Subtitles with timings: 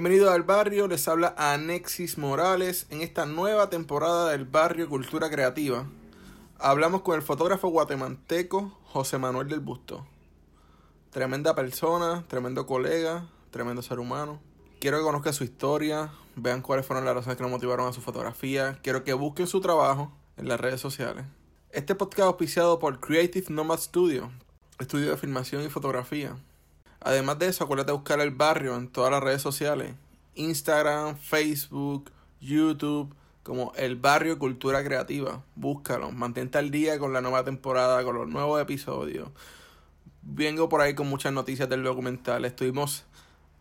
[0.00, 5.86] Bienvenido al barrio, les habla Anexis Morales en esta nueva temporada del barrio Cultura Creativa.
[6.58, 10.06] Hablamos con el fotógrafo guatemalteco José Manuel del Busto.
[11.10, 14.40] Tremenda persona, tremendo colega, tremendo ser humano.
[14.78, 18.00] Quiero que conozcan su historia, vean cuáles fueron las razones que lo motivaron a su
[18.00, 18.78] fotografía.
[18.82, 21.26] Quiero que busquen su trabajo en las redes sociales.
[21.72, 24.30] Este podcast es auspiciado por Creative Nomad Studio,
[24.78, 26.38] estudio de filmación y fotografía.
[27.00, 29.94] Además de eso, acuérdate de buscar el barrio en todas las redes sociales.
[30.34, 35.42] Instagram, Facebook, YouTube, como el barrio Cultura Creativa.
[35.54, 39.28] Búscalo, mantente al día con la nueva temporada, con los nuevos episodios.
[40.22, 42.44] Vengo por ahí con muchas noticias del documental.
[42.44, 43.04] Estuvimos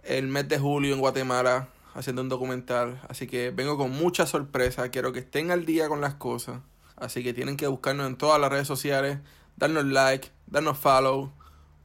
[0.04, 3.02] el mes de julio en Guatemala haciendo un documental.
[3.08, 4.90] Así que vengo con mucha sorpresa.
[4.90, 6.60] Quiero que estén al día con las cosas.
[6.98, 9.20] Así que tienen que buscarnos en todas las redes sociales,
[9.56, 11.32] darnos like, darnos follow,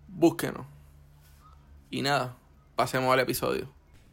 [0.08, 0.73] búsquenos.
[1.94, 2.36] Y nada,
[2.74, 3.68] pasemos al episodio.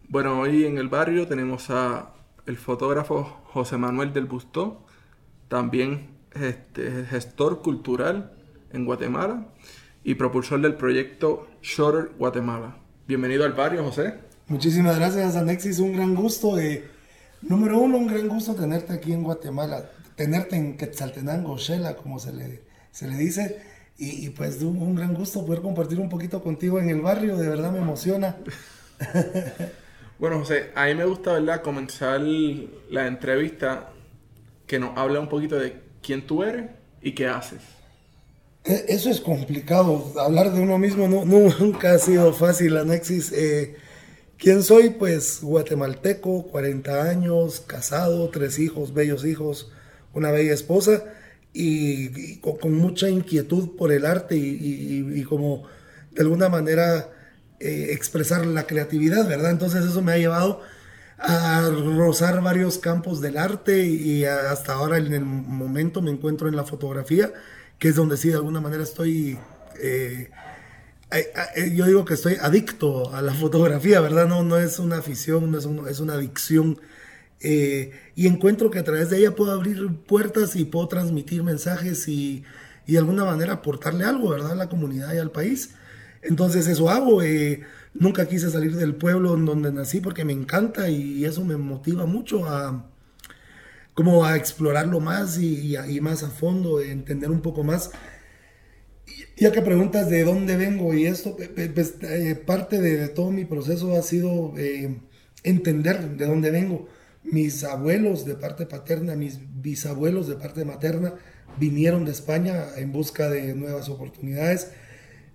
[0.07, 2.13] Bueno, hoy en el barrio tenemos a
[2.45, 4.85] el fotógrafo José Manuel del Bustó,
[5.47, 8.33] también este, gestor cultural
[8.71, 9.47] en Guatemala
[10.03, 12.77] y propulsor del proyecto Shorter Guatemala.
[13.07, 14.13] Bienvenido al barrio, José.
[14.45, 15.79] Muchísimas gracias, Alexis.
[15.79, 16.59] Un gran gusto.
[16.59, 16.87] Eh,
[17.41, 22.31] número uno, un gran gusto tenerte aquí en Guatemala, tenerte en Quetzaltenango, Shela, como se
[22.31, 23.70] le, se le dice.
[24.03, 27.47] Y, pues un, un, gran gusto poder compartir un poquito contigo en el barrio, de
[27.47, 28.35] verdad me emociona.
[30.17, 33.91] bueno, José, a mí me gusta, ¿verdad?, comenzar la entrevista
[34.65, 36.71] que nos habla un poquito de quién tú eres
[37.03, 37.59] y qué haces.
[38.63, 41.23] E, eso es complicado, hablar de uno mismo no,
[41.59, 43.31] nunca ha sido fácil, Anexis.
[43.31, 43.75] Eh,
[44.39, 44.89] ¿Quién soy?
[44.89, 49.71] Pues guatemalteco, 40 años, casado, tres hijos, bellos hijos,
[50.11, 51.03] una bella esposa
[51.53, 55.63] y, con, mucha inquietud por el arte y, como
[56.11, 57.09] de alguna manera
[57.59, 59.51] eh, expresar la creatividad, ¿verdad?
[59.51, 60.61] Entonces eso me ha llevado
[61.17, 66.55] a rozar varios campos del arte y hasta ahora en el momento me encuentro en
[66.55, 67.31] la fotografía,
[67.77, 69.37] que es donde sí de alguna manera estoy...
[69.81, 70.29] Eh,
[71.11, 74.27] eh, yo digo que estoy adicto a la fotografía, ¿verdad?
[74.27, 76.79] No, no es una afición, no es, es una adicción
[77.43, 82.07] eh, y encuentro que a través de ella puedo abrir puertas y puedo transmitir mensajes
[82.07, 82.43] y,
[82.85, 84.51] y, de alguna manera aportarle algo, ¿verdad?
[84.51, 85.71] A la comunidad y al país.
[86.21, 87.23] Entonces eso hago.
[87.23, 87.61] Eh,
[87.93, 92.05] nunca quise salir del pueblo en donde nací porque me encanta y eso me motiva
[92.05, 92.87] mucho a
[93.93, 97.91] como a explorarlo más y, y, más a fondo, entender un poco más.
[99.35, 101.35] Ya que preguntas de dónde vengo y esto,
[101.73, 104.53] pues, eh, parte de, todo mi proceso ha sido
[105.43, 106.87] entender de dónde vengo
[107.23, 111.13] mis abuelos de parte paterna, mis bisabuelos de parte materna
[111.59, 114.71] vinieron de España en busca de nuevas oportunidades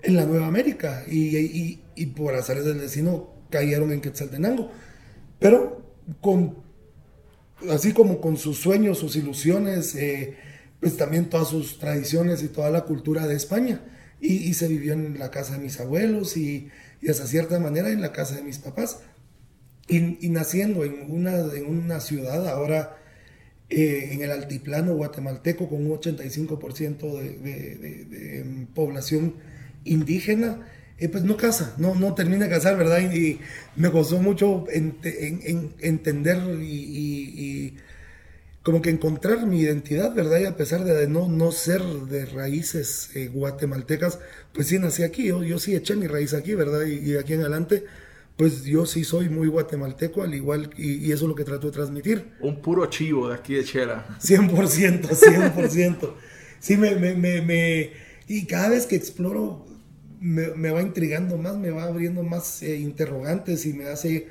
[0.03, 4.71] en la Nueva América y, y, por azares del destino cayeron en Quetzaltenango.
[5.39, 5.83] Pero
[6.21, 6.59] con,
[7.71, 10.37] así como con sus sueños, sus ilusiones, eh,
[10.81, 13.81] pues también todas sus tradiciones y toda la cultura de España.
[14.21, 16.71] Y, se vivió en la casa de mis abuelos y,
[17.03, 19.01] y hasta cierta manera en la casa de mis papás.
[19.89, 22.97] Y, naciendo en una, en una ciudad ahora
[23.71, 29.35] eh, en el altiplano guatemalteco con un 85% de, de, em, población
[29.85, 30.67] indígena,
[30.99, 33.13] eh, pues no casa, no, no termina de casar, ¿verdad?
[33.13, 33.39] Y,
[33.77, 34.67] me costó mucho
[35.81, 37.75] entender y,
[38.63, 40.41] como que encontrar mi identidad, ¿verdad?
[40.41, 44.19] Y a pesar de no, no ser de raíces eh, guatemaltecas,
[44.53, 46.85] pues sí nací aquí, yo, yo sí eché mi raíz aquí, ¿verdad?
[46.85, 47.85] Y, de aquí en adelante
[48.37, 51.73] pues yo sí soy muy guatemalteco, al igual, y, eso es lo que trato de
[51.73, 52.33] transmitir.
[52.41, 54.07] Un puro chivo de aquí de Chela.
[54.21, 56.15] 100%, 100%.
[56.61, 57.93] sí, me, me, me,
[58.29, 59.65] y cada vez que exploro
[60.21, 64.29] me, va intrigando más, me va abriendo más eh, interrogantes y me hace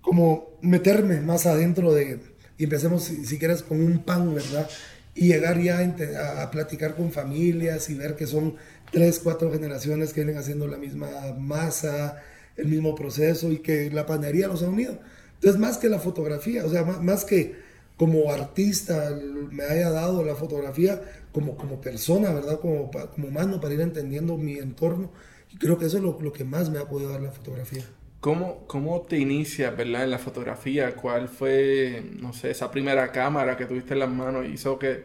[0.00, 2.18] como meterme más adentro de,
[2.58, 4.68] y empecemos si, quieres con un pan, ¿verdad?
[5.14, 8.56] Y llegar ya a, a, platicar con familias y ver que son
[8.90, 11.08] tres, cuatro generaciones que vienen haciendo la misma
[11.38, 12.22] masa,
[12.56, 14.98] el mismo proceso y que la panadería los ha unido.
[15.34, 17.56] Entonces, más que la fotografía, o sea, más, que
[17.96, 19.16] como artista
[19.50, 21.02] me haya dado la fotografía,
[21.32, 22.60] como, como persona, ¿verdad?
[22.60, 25.10] Como, como humano, para ir entendiendo mi entorno.
[25.50, 27.84] Y creo que eso es lo, lo que más me ha podido dar la fotografía.
[28.20, 30.94] ¿Cómo, ¿Cómo te inicias, verdad, en la fotografía?
[30.94, 35.04] ¿Cuál fue, no sé, esa primera cámara que tuviste en las manos y hizo que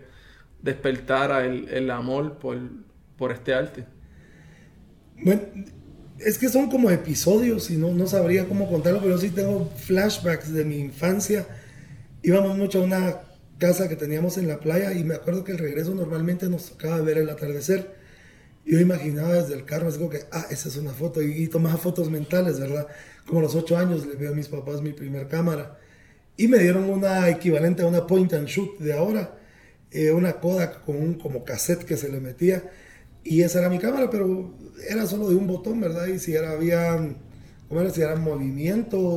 [0.61, 2.59] despertara el, el amor por,
[3.17, 3.85] por este arte?
[5.23, 5.41] Bueno,
[6.19, 10.53] es que son como episodios y no, no sabría cómo contarlo, pero sí tengo flashbacks
[10.53, 11.45] de mi infancia.
[12.23, 13.21] Íbamos mucho a una
[13.57, 17.01] casa que teníamos en la playa y me acuerdo que el regreso normalmente nos tocaba
[17.01, 17.95] ver el atardecer.
[18.65, 21.77] yo imaginaba desde el carro, así como que, ah, esa es una foto, y, tomaba
[21.77, 22.87] fotos mentales, ¿verdad?
[23.25, 25.79] Como a los ocho años le veo a mis papás mi primer cámara,
[26.35, 29.37] y me dieron una equivalente a una point and shoot de ahora,
[29.91, 32.69] eh, una Kodak con un como cassette que se le metía,
[33.29, 34.53] y esa era mi cámara, pero
[34.89, 36.07] era solo de un botón, ¿verdad?
[36.07, 36.97] Y si era, había,
[37.68, 37.89] ¿cómo era?
[37.89, 38.01] Si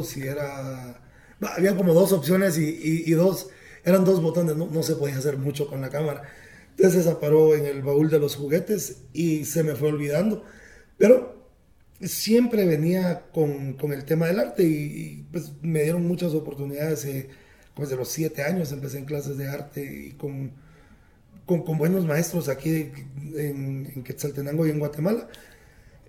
[0.05, 1.01] si era...
[1.41, 3.51] había como dos opciones y, y, dos,
[3.85, 6.23] eran dos botones, no, no se podía hacer mucho con la cámara.
[6.71, 10.45] Entonces esa paró en el baúl de los juguetes y se me fue olvidando.
[10.99, 11.41] Pero
[12.01, 17.05] siempre venía con, con el tema del arte y, pues me dieron muchas oportunidades.
[17.05, 17.29] Eh,
[17.75, 20.53] pues de los siete años empecé en clases de arte y con,
[21.59, 22.93] con, buenos maestros aquí
[23.35, 25.29] en, en, Quetzaltenango y en Guatemala.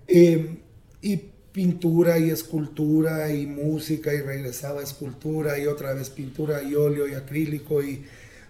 [0.06, 0.58] Eh,
[1.00, 1.16] y
[1.52, 7.06] pintura y escultura y música y regresaba a escultura y otra vez pintura y óleo
[7.08, 8.04] y acrílico y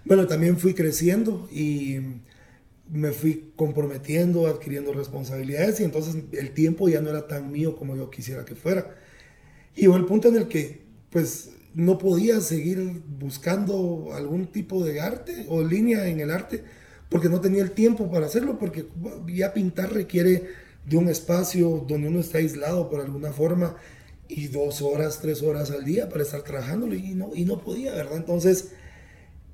[0.05, 1.99] bueno, también fui creciendo y
[2.91, 7.97] me fui comprometiendo, adquiriendo responsabilidades y entonces el tiempo ya no era tan mío como
[7.97, 8.95] yo quisiera que fuera.
[9.75, 15.01] Y llegó el punto en el que pues no podía seguir buscando algún tipo de
[15.01, 16.65] arte o línea en el arte
[17.13, 18.87] porque no tenía el tiempo para hacerlo, porque
[19.27, 20.45] ya pintar requiere
[20.87, 23.77] de un espacio donde uno está aislado por alguna forma
[24.29, 27.95] y dos horas, tres horas al día para estar trabajándolo y no, y no podía,
[27.95, 28.17] ¿verdad?
[28.17, 28.73] Entonces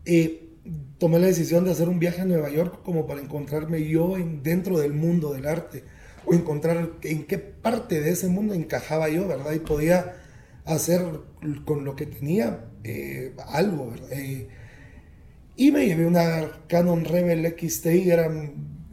[0.05, 0.50] eh,
[0.99, 4.44] tomé la decisión de hacer un viaje a Nueva York como para encontrarme yo en,
[4.44, 5.82] dentro del mundo del arte
[6.25, 9.52] o encontrar en qué parte de ese mundo encajaba yo, ¿verdad?
[9.52, 10.14] Y podía
[10.64, 11.02] hacer
[11.64, 14.12] con lo que tenía eh, algo, ¿verdad?
[14.12, 14.49] Eh,
[15.58, 18.31] y me llevé una Canon Rebel XT y era,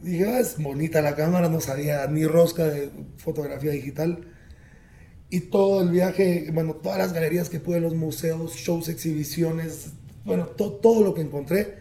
[0.02, 4.26] dije, ah, es bonita la cámara, no sabía ni rosca de fotografía digital.
[5.30, 9.92] Y todo el viaje, bueno, todas las galerías que pude, los museos, shows, exhibiciones,
[10.24, 11.76] bueno, todo lo que encontré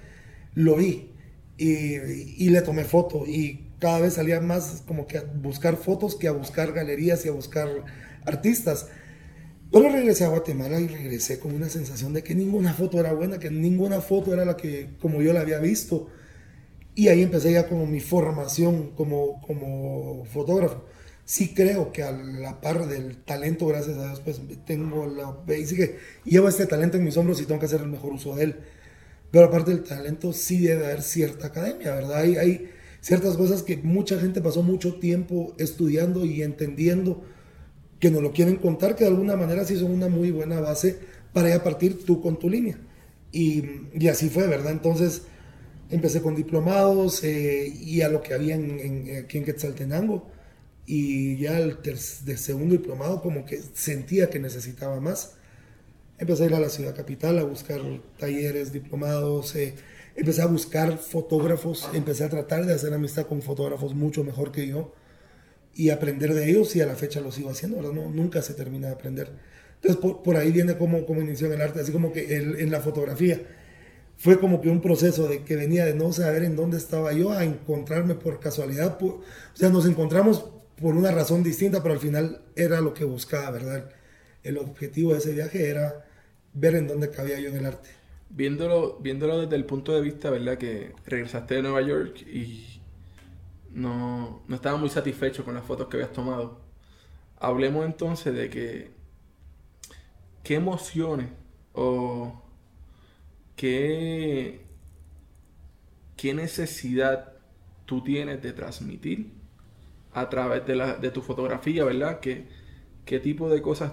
[0.54, 1.10] lo vi
[1.58, 6.28] y, le tomé foto y cada vez salía más como que a buscar fotos que
[6.28, 7.68] a buscar galerías y a buscar
[8.24, 8.88] artistas.
[9.72, 13.40] Pero regresé a Guatemala y regresé con una sensación de que ninguna foto era buena,
[13.40, 16.08] que ninguna foto era la que como yo la había visto.
[16.94, 20.86] Y ahí empecé ya como mi formación como, como fotógrafo
[21.26, 25.36] sí creo que a la par del talento, gracias a Dios, pues tengo la...
[25.54, 28.36] Y que llevo este talento en mis hombros y tengo que hacer el mejor uso
[28.36, 28.56] de él.
[29.32, 32.20] Pero aparte del talento, sí debe haber cierta academia, ¿verdad?
[32.20, 32.70] Hay, hay
[33.02, 37.24] ciertas cosas que mucha gente pasó mucho tiempo estudiando y entendiendo
[38.06, 40.96] que no lo quieren contar, que de alguna manera sí son una muy buena base
[41.34, 42.78] para ya partir tú con tu línea.
[43.32, 43.64] Y,
[43.96, 44.74] y así fue, ¿verdad?
[44.74, 45.24] Entonces
[45.90, 50.30] empecé con diplomados eh, y a lo que había en, en, aquí en Quetzaltenango
[50.86, 55.34] y ya el de segundo diplomado como que sentía que necesitaba más.
[56.20, 57.82] Empecé a ir a la ciudad capital a buscar
[58.20, 59.74] talleres, diplomados, eh,
[60.16, 64.68] empecé a buscar fotógrafos, empecé a tratar de hacer amistad con fotógrafos mucho mejor que
[64.68, 64.94] yo
[65.76, 67.92] y aprender de ellos y a la fecha lo sigo haciendo, ¿verdad?
[67.92, 69.30] No, nunca se termina de aprender.
[69.76, 72.60] Entonces por, por ahí viene como, como inició en el arte, así como que el,
[72.60, 73.42] en la fotografía
[74.18, 77.32] fue como que un proceso de que venía de no saber en dónde estaba yo
[77.32, 78.98] a encontrarme por casualidad.
[79.02, 79.22] o
[79.54, 80.46] sea, nos encontramos
[80.80, 83.90] por una razón distinta, pero al final era lo que buscaba, ¿verdad?
[84.44, 86.06] El objetivo de ese viaje era
[86.54, 87.90] ver en dónde cabía yo en el arte.
[88.30, 90.58] Viéndolo, viéndolo desde el punto de vista, ¿verdad?
[90.58, 92.75] Que regresaste de Nueva York y
[93.76, 96.62] no, no estaba muy satisfecho con las fotos que habías tomado.
[97.38, 98.92] Hablemos entonces de que
[100.44, 101.30] qué emociones
[101.74, 102.42] o
[103.58, 104.66] qué,
[106.16, 107.34] qué necesidad
[107.86, 109.34] tú tienes de transmitir
[110.14, 112.22] a través de, la, de tu fotografía, ¿verdad?
[112.22, 112.48] ¿Qué,
[113.06, 113.92] ¿Qué tipo de cosas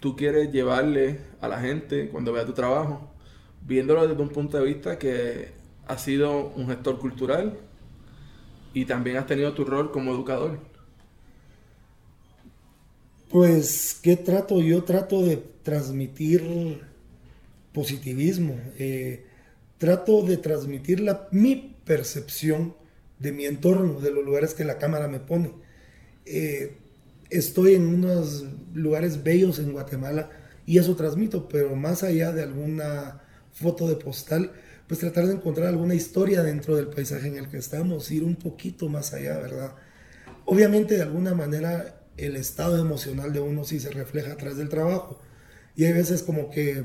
[0.00, 3.12] tú quieres llevarle a la gente cuando vea tu trabajo?
[3.64, 5.52] Viéndolo desde un punto de vista que
[5.86, 7.60] has sido un gestor cultural
[8.74, 10.58] y también has tenido tu rol como educador.
[13.30, 14.60] Pues, ¿qué trato?
[14.60, 16.80] Yo trato de transmitir
[17.72, 18.58] positivismo.
[18.78, 19.24] Eh,
[19.78, 22.76] trato de transmitir la, mi percepción
[23.18, 25.52] de mi entorno, de los lugares que la cámara me pone.
[26.26, 26.76] Eh,
[27.30, 30.30] estoy en unos lugares bellos en Guatemala
[30.66, 34.52] y eso transmito, pero más allá de alguna foto de postal,
[34.92, 38.36] pues tratar de encontrar alguna historia dentro del paisaje en el que estamos, ir un
[38.36, 39.74] poquito más allá, ¿verdad?
[40.44, 44.68] Obviamente de alguna manera el estado emocional de uno sí se refleja a través del
[44.68, 45.18] trabajo
[45.74, 46.84] y hay veces como que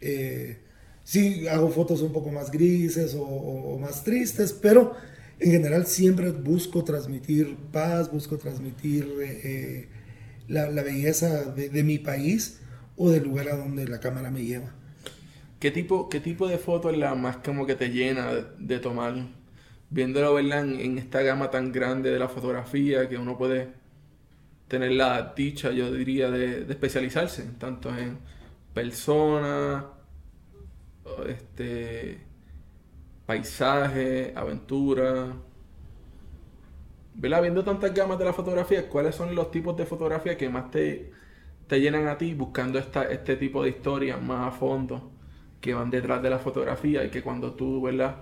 [0.00, 0.56] eh,
[1.02, 4.94] sí hago fotos un poco más grises o más tristes, pero
[5.38, 9.88] en general siempre busco transmitir paz, busco transmitir eh, eh,
[10.48, 12.60] la, belleza de, mi país
[12.96, 14.74] o del lugar a donde la cámara me lleva.
[15.64, 19.14] ¿Qué tipo, qué tipo de foto es la más como que te llena de, tomar?
[19.88, 20.60] viéndolo ¿verdad?
[20.62, 23.72] En, esta gama tan grande de la fotografía que uno puede
[24.68, 28.18] tener la dicha, yo diría, de, de especializarse, tanto en
[28.74, 29.86] personas,
[31.28, 32.20] este,
[33.24, 35.32] paisaje, aventura.
[37.14, 37.40] ¿Verdad?
[37.40, 41.10] Viendo tantas gamas de la fotografía, ¿cuáles son los tipos de fotografía que más te,
[41.66, 45.13] te llenan a ti buscando esta, este tipo de historias más a fondo
[45.64, 48.16] que van detrás de la fotografía y que cuando tú, ¿verdad?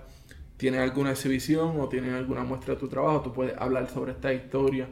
[0.55, 4.33] Tienes alguna exhibición o tienes alguna muestra de tu trabajo, tú puedes hablar sobre esta
[4.33, 4.87] historia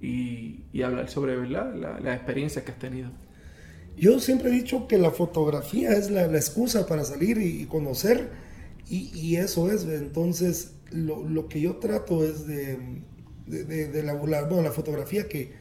[0.00, 1.74] y, y hablar sobre, ¿verdad?
[1.74, 3.10] las experiencias que has tenido.
[3.96, 8.30] Yo siempre he dicho que la fotografía es la, la excusa para salir y, conocer,
[8.88, 9.82] y, y, eso es.
[9.82, 12.78] Entonces, lo, lo, que yo trato es de,
[13.48, 15.52] de, de, la, bueno, la fotografía que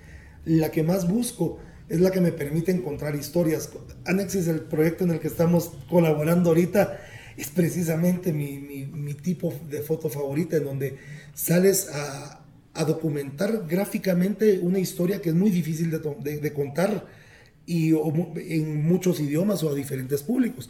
[0.46, 1.58] la que más busco
[1.90, 3.70] es la que me permite encontrar historias.
[4.06, 7.00] Anexis, el proyecto en el que estamos colaborando ahorita,
[7.38, 10.98] es precisamente mi, tipo de foto favorita, en donde
[11.34, 12.44] sales a,
[12.86, 17.08] documentar gráficamente una historia que es muy difícil de, de contar
[17.66, 20.70] y en muchos idiomas o a diferentes públicos.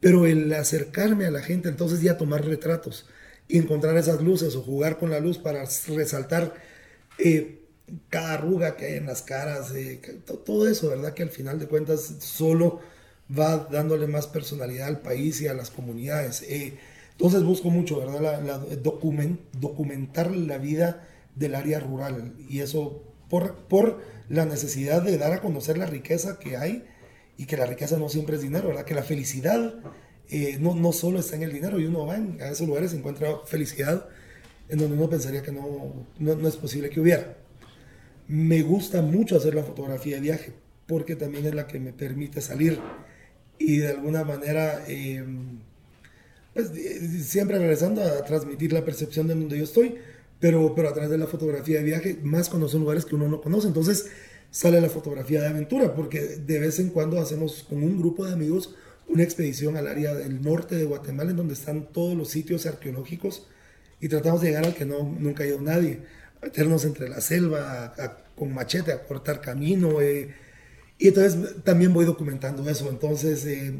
[0.00, 3.06] Pero el acercarme a la gente, entonces ya tomar retratos
[3.46, 6.54] y encontrar esas luces o jugar con la luz para resaltar
[7.18, 7.65] eh,
[8.10, 10.00] cada arruga que hay en las caras, eh,
[10.44, 11.14] todo eso, ¿verdad?
[11.14, 12.80] Que al final de cuentas solo
[13.36, 16.42] va dándole más personalidad al país y a las comunidades.
[16.42, 16.78] Eh,
[17.12, 18.42] entonces busco mucho, ¿verdad?
[18.42, 25.32] La, documentar la vida del área rural y eso por, por la necesidad de dar
[25.32, 26.84] a conocer la riqueza que hay
[27.36, 28.84] y que la riqueza no siempre es dinero, ¿verdad?
[28.84, 29.74] Que la felicidad
[30.28, 32.96] eh, no, no solo está en el dinero y uno va a esos lugares y
[32.96, 34.08] encuentra felicidad
[34.68, 37.36] en donde uno pensaría que no, no, es posible que hubiera.
[38.28, 40.52] Me gusta mucho hacer la fotografía de viaje
[40.86, 42.78] porque también es la que me permite salir
[43.58, 45.58] y de alguna manera, em,
[46.54, 46.70] pues
[47.26, 49.96] siempre regresando a transmitir la percepción de donde yo estoy,
[50.38, 53.40] pero, pero a través de la fotografía de viaje, más son lugares que uno no
[53.40, 53.66] conoce.
[53.68, 54.06] Entonces
[54.50, 58.32] sale la fotografía de aventura, porque de vez en cuando hacemos con un grupo de
[58.32, 58.74] amigos
[59.08, 63.46] una expedición al área del norte de Guatemala, en donde están todos los sitios arqueológicos,
[64.00, 66.00] y tratamos de llegar al que no, nunca ha ido nadie,
[66.42, 67.94] meternos entre la selva
[68.36, 70.00] con machete, a cortar camino.
[70.00, 70.34] Eh,
[70.98, 72.88] y entonces también voy documentando eso.
[72.88, 73.78] Entonces, eh,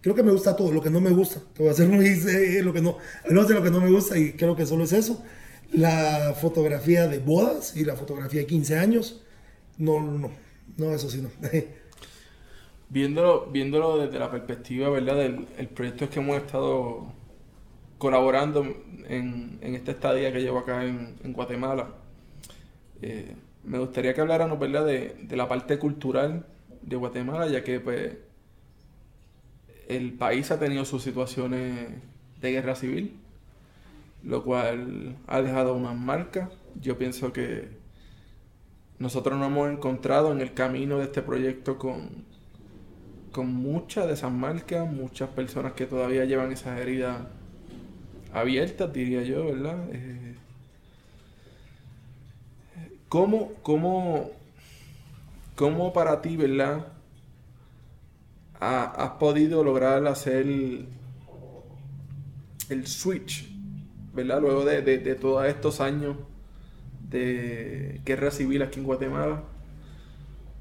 [0.00, 0.72] creo que me gusta todo.
[0.72, 2.98] Lo que no me gusta, te voy a hacer lo que no,
[3.46, 5.22] sé lo que no me gusta y creo que solo es eso
[5.72, 9.22] la fotografía de bodas y la fotografía de 15 años.
[9.76, 10.30] No, no,
[10.76, 11.30] no, eso sí no.
[12.88, 15.16] viéndolo, viéndolo desde la perspectiva, ¿verdad?
[15.16, 17.12] Del el proyecto que hemos estado
[18.04, 18.66] colaborando
[19.08, 21.88] en, esta estadía que llevo acá en, Guatemala,
[23.00, 24.84] eh, me gustaría que habláramos, ¿verdad?
[24.84, 26.44] De, la parte cultural
[26.82, 28.18] de Guatemala, ya que pues
[29.88, 31.88] el país ha tenido sus situaciones
[32.42, 33.16] de guerra civil
[34.22, 36.50] lo cual ha dejado unas marcas.
[36.78, 37.70] Yo pienso que
[38.98, 42.26] nosotros nos hemos encontrado en el camino de este proyecto con
[43.46, 47.16] muchas de esas marcas, muchas personas que todavía llevan esas heridas
[48.34, 49.78] abiertas, diría yo, ¿verdad?
[49.92, 50.34] Eh,
[53.08, 54.30] ¿cómo, cómo,
[55.56, 56.88] cómo para ti, ¿verdad?
[58.60, 60.86] has podido lograr hacer el
[62.86, 63.54] switch
[64.14, 64.40] ¿verdad?
[64.40, 66.16] Luego de, de, todos estos años
[67.10, 69.42] de guerra civil aquí en Guatemala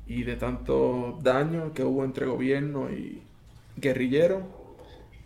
[0.07, 3.21] y de tanto daño que hubo entre gobierno y
[3.77, 4.43] guerrilleros,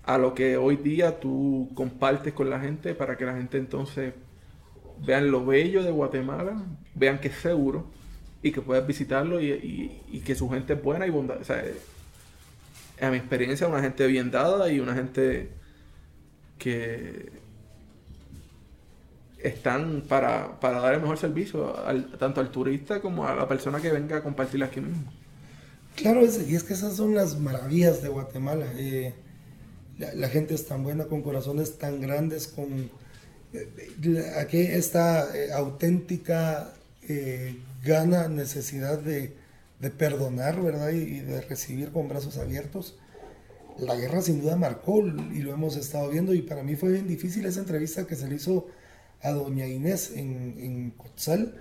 [0.07, 4.13] a lo que hoy día tú compartes con la gente para que la gente entonces
[5.05, 6.63] vean lo bello de Guatemala,
[6.95, 7.85] vean que es seguro
[8.41, 11.41] y que puedes visitarlo y, y, que su gente es buena y bondad.
[11.41, 11.61] O sea,
[13.01, 15.49] a mi experiencia, una gente bien dada y una gente
[16.57, 17.29] que
[19.39, 21.75] están para, dar el mejor servicio
[22.17, 25.11] tanto al turista como a la persona que venga a compartir aquí mismo.
[25.97, 28.67] Claro, y es que esas son las maravillas de Guatemala.
[28.77, 29.13] Eh,
[29.97, 32.89] la, gente es tan buena, con corazones tan grandes, con
[33.53, 36.73] eh, aquí esta eh, auténtica
[37.83, 39.33] gana, necesidad de,
[39.97, 40.89] perdonar, ¿verdad?
[40.89, 42.97] y, de recibir con brazos abiertos.
[43.79, 47.07] La guerra sin duda marcó y lo hemos estado viendo y para mí fue bien
[47.07, 48.67] difícil esa entrevista que se le hizo
[49.21, 51.53] a doña Inés en, en Cotzal,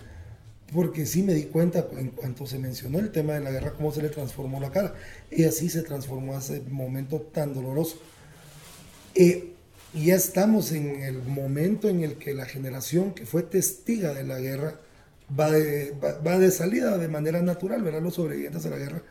[0.73, 3.93] porque sí me di cuenta en cuanto se mencionó el tema de la guerra, cómo
[3.93, 4.95] se le transformó la cara.
[5.31, 7.99] Y así se transformó ese momento tan doloroso.
[9.17, 9.53] Eh,
[9.95, 14.25] y ya estamos en el momento en el que la generación que fue testiga de
[14.25, 14.79] la guerra
[15.39, 18.03] va de, va, de salida de manera natural, ¿verdad?
[18.03, 19.03] Los sobrevivientes a la guerra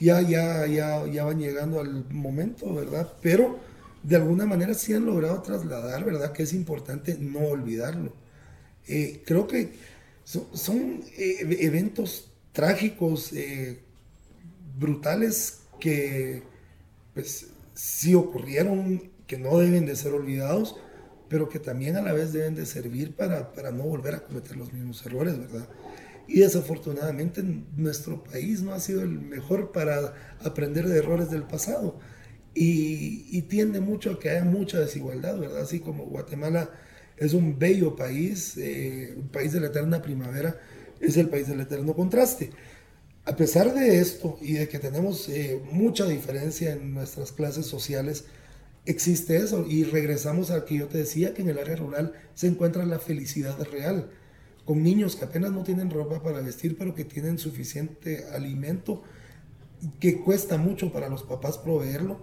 [0.00, 3.12] ya, ya, ya, ya van llegando al momento, ¿verdad?
[3.22, 3.58] Pero
[4.02, 6.32] de alguna manera sí han logrado trasladar, ¿verdad?
[6.32, 8.12] Que es importante no olvidarlo.
[8.88, 9.72] Eh, creo que
[10.24, 13.32] son, eh, eventos trágicos,
[14.78, 16.42] brutales, que
[17.14, 20.76] pues sí ocurrieron, que no deben de ser olvidados,
[21.28, 24.56] pero que también a la vez deben de servir para, para no volver a cometer
[24.56, 25.68] los mismos errores, ¿verdad?
[26.28, 27.42] Y desafortunadamente
[27.76, 31.98] nuestro país no ha sido el mejor para aprender de errores del pasado.
[32.54, 35.60] Y, tiende mucho a que haya mucha desigualdad, ¿verdad?
[35.60, 36.70] Así como Guatemala
[37.18, 40.58] es un bello país, eh, un país de la eterna primavera,
[41.00, 42.50] es el país del eterno contraste.
[43.26, 48.24] A pesar de esto y de que tenemos eh, mucha diferencia en nuestras clases sociales,
[48.86, 49.66] existe eso.
[49.68, 52.98] Y regresamos a que yo te decía que en el área rural se encuentra la
[52.98, 54.10] felicidad real
[54.64, 59.02] con niños que apenas no tienen ropa para vestir, pero que tienen suficiente alimento,
[60.00, 62.18] que cuesta mucho para los papás proveerlo,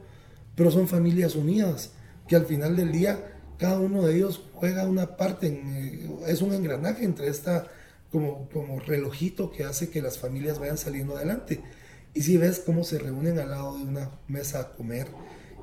[0.56, 1.92] pero son familias unidas,
[2.28, 6.54] que al final del día cada uno de ellos juega una parte, eh, es un
[6.54, 7.68] engranaje entre esta
[8.12, 11.62] como, como relojito que hace que las familias vayan saliendo adelante.
[12.14, 15.08] Y si ves cómo se reúnen al lado de una mesa a comer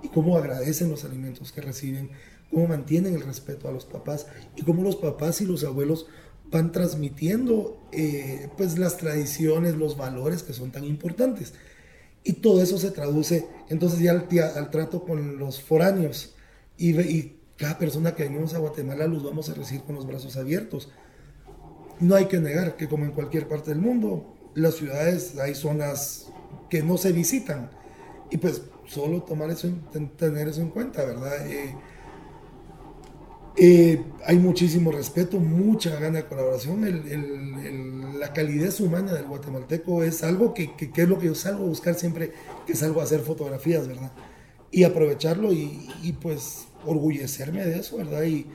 [0.09, 2.11] cómo agradecen los alimentos que reciben,
[2.51, 4.27] cómo mantienen el respeto a los papás
[4.57, 6.07] y cómo los papás y los abuelos
[6.51, 11.55] van transmitiendo eh, pues las tradiciones, los valores que son tan importantes.
[12.25, 16.35] Y todo eso se traduce entonces ya al, trato con los foráneos.
[16.77, 20.39] Y, y, cada persona que venimos a Guatemala los vamos a recibir con los brazos
[20.39, 20.89] abiertos.
[22.01, 26.33] No hay que negar que como en cualquier parte del mundo, las ciudades hay zonas
[26.71, 27.71] que no se visitan.
[28.31, 29.69] Y pues solo tomar eso,
[30.17, 31.47] tener eso en cuenta, ¿verdad?
[31.47, 31.75] Eh,
[33.57, 38.19] eh, hay muchísimo respeto, mucha gana de colaboración.
[38.19, 41.95] la calidez humana del guatemalteco es algo que, es lo que yo salgo a buscar
[41.95, 42.33] siempre
[42.67, 44.13] que salgo a hacer fotografías, ¿verdad?
[44.71, 48.23] Y aprovecharlo y, pues orgullecerme de eso, ¿verdad?
[48.23, 48.47] Y,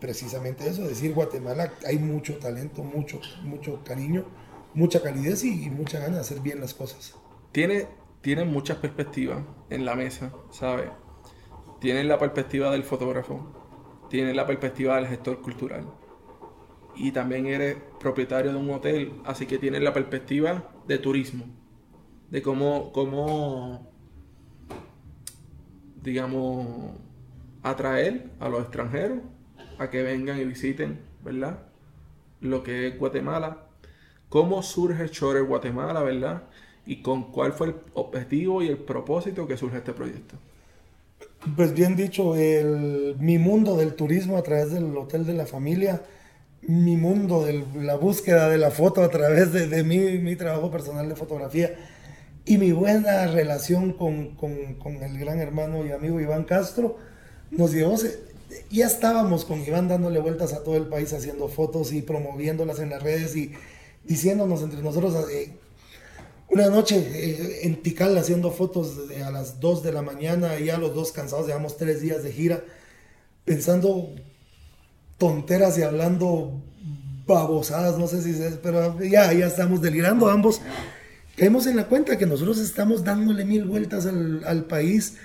[0.00, 4.24] precisamente eso, decir Guatemala hay mucho talento, mucho, mucho cariño,
[4.72, 7.14] mucha calidez y, mucha gana de hacer bien las cosas.
[7.52, 7.86] Tiene,
[8.24, 10.90] tiene muchas perspectivas en la mesa, ¿sabe?
[11.78, 15.84] Tiene la perspectiva del fotógrafo, tienes la perspectiva del gestor cultural.
[16.96, 21.44] Y también eres propietario de un hotel, así que tienes la perspectiva de turismo,
[22.30, 23.92] de cómo, cómo
[26.02, 26.66] digamos,
[27.62, 29.18] atraer a los extranjeros
[29.78, 31.58] a que vengan y visiten, ¿verdad?
[32.40, 33.66] Lo que es Guatemala.
[34.30, 36.44] ¿Cómo surge Shore Guatemala, verdad?
[36.86, 40.36] Y con cuál fue el objetivo y el propósito que surge este proyecto.
[41.56, 46.02] Pues bien dicho, el, mi mundo del turismo a través del Hotel de la Familia,
[46.62, 50.70] mi mundo de la búsqueda de la foto a través de, de mi, mi, trabajo
[50.70, 51.74] personal de fotografía
[52.46, 56.96] y mi buena relación con, con, con, el gran hermano y amigo Iván Castro,
[57.50, 57.96] nos llevó,
[58.70, 62.90] ya estábamos con Iván dándole vueltas a todo el país haciendo fotos y promoviéndolas en
[62.90, 63.52] las redes y
[64.04, 65.52] diciéndonos entre nosotros, eh,
[66.54, 70.94] una noche eh, en Tikal haciendo fotos a las 2 de la mañana, ya los
[70.94, 72.62] dos cansados, llevamos tres días de gira,
[73.44, 74.14] pensando
[75.18, 76.62] tonteras y hablando
[77.26, 80.60] babosadas, no sé si es, pero ya, ya estamos delirando ambos.
[81.36, 85.16] Caemos en la cuenta que nosotros estamos dándole mil vueltas al, país,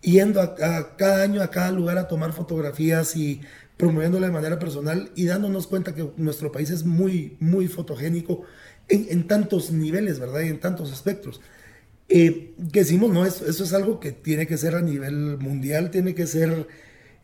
[0.00, 3.42] yendo a, cada año a cada lugar a tomar fotografías y
[3.76, 8.44] promoviéndolo de manera personal y dándonos cuenta que nuestro país es muy, muy fotogénico
[8.88, 10.40] en, tantos niveles, ¿verdad?
[10.42, 11.40] Y en tantos aspectos.
[12.08, 16.14] Eh, que decimos, no, eso, es algo que tiene que ser a nivel mundial, tiene
[16.14, 16.66] que ser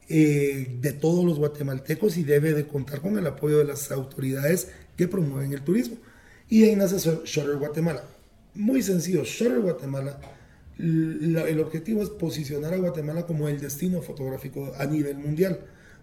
[0.09, 4.69] eh, de todos los guatemaltecos y debe de contar con el apoyo de las autoridades
[4.97, 5.97] que promueven el turismo.
[6.49, 8.05] Y ahí nace Shutter Guatemala.
[8.55, 10.21] Muy sencillo, Shutter Guatemala,
[10.79, 15.61] el objetivo es posicionar a Guatemala como el destino fotográfico a nivel mundial.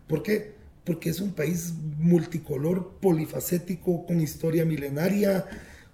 [0.08, 0.61] ¿Por qué?
[0.84, 5.46] Porque es un país multicolor, polifacético, con historia milenaria,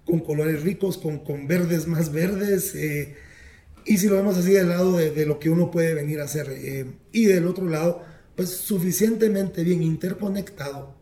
[0.04, 2.74] con colores ricos, con, con verdes más verdes.
[2.74, 3.14] Eh,
[3.84, 6.48] y si lo vemos así del lado de, lo que uno puede venir a hacer,
[6.50, 8.02] eh, y del otro lado,
[8.36, 10.94] pues suficientemente bien interconectado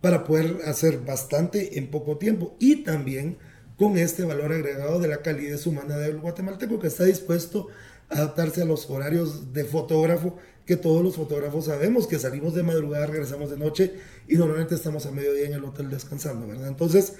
[0.00, 2.56] para poder hacer bastante en poco tiempo.
[2.60, 3.38] Y también
[3.76, 7.68] con este valor agregado de la calidez humana del guatemalteco que está dispuesto
[8.10, 10.36] a adaptarse a los horarios de fotógrafo
[10.68, 13.94] que todos los fotógrafos sabemos que salimos de madrugada, regresamos de noche
[14.28, 16.68] y normalmente estamos a mediodía en el hotel descansando, ¿verdad?
[16.68, 17.14] Entonces,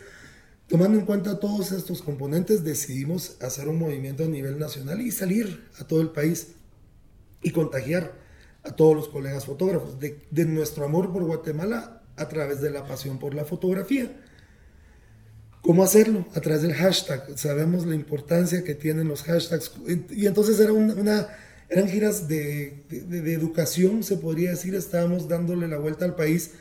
[0.66, 5.66] tomando en cuenta todos estos componentes, decidimos hacer un movimiento a nivel nacional y salir
[5.78, 6.48] a todo el país
[7.40, 8.12] y contagiar
[8.64, 12.86] a todos los colegas fotógrafos de, de nuestro amor por Guatemala a través de la
[12.86, 14.14] pasión por la fotografía.
[15.62, 16.26] ¿Cómo hacerlo?
[16.34, 17.38] A través del hashtag.
[17.38, 19.72] Sabemos la importancia que tienen los hashtags.
[20.10, 21.28] Y entonces era una
[21.68, 26.52] eran giras de, de, educación, se podría decir, estábamos dándole la vuelta al país,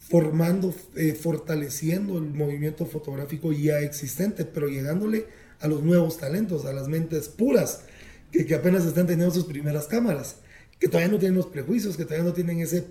[0.00, 5.26] formando, eh, fortaleciendo el movimiento fotográfico ya existente, pero llegándole
[5.60, 7.82] a los nuevos talentos, a las mentes puras,
[8.32, 10.36] que, apenas están teniendo sus primeras cámaras,
[10.80, 12.86] que todavía no tienen los prejuicios, que todavía no tienen ese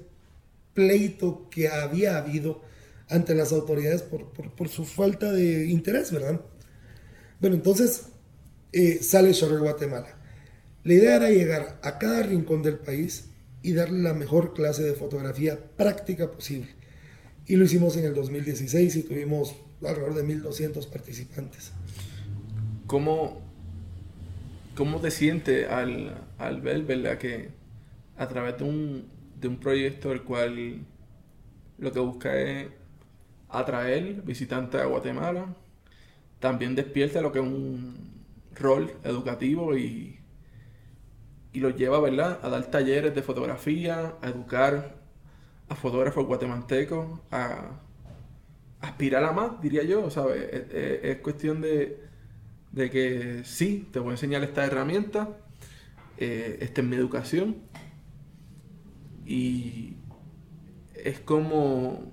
[0.73, 2.61] pleito que había habido
[3.09, 6.39] ante las autoridades por, por, por su falta de interés, ¿verdad?
[7.41, 8.03] Bueno, entonces
[8.71, 10.18] eh, sale Shutter Guatemala.
[10.83, 13.29] La idea era llegar a cada rincón del país
[13.61, 16.69] y darle la mejor clase de fotografía práctica posible.
[17.45, 21.73] Y lo hicimos en el 2016 y tuvimos alrededor de 1.200 participantes.
[22.87, 23.41] ¿Cómo,
[24.75, 27.17] cómo te sientes al, al ver, ¿verdad?
[27.17, 27.49] Que
[28.17, 30.85] a través de un, de un proyecto el cual
[31.77, 32.67] lo que busca es
[33.49, 35.55] atraer visitantes a Guatemala,
[36.39, 38.23] también despierta lo que es un
[38.55, 40.18] rol educativo y,
[41.51, 42.39] y lo lleva ¿verdad?
[42.43, 44.95] a dar talleres de fotografía, a educar
[45.69, 47.79] a fotógrafos guatemaltecos, a,
[48.81, 50.41] aspirar a más, diría yo, ¿sabes?
[50.71, 52.01] Es, cuestión de,
[52.71, 55.29] de, que sí, te voy a enseñar esta herramienta,
[56.17, 57.57] eh, esta es mi educación,
[59.25, 59.97] y
[60.95, 62.11] es como,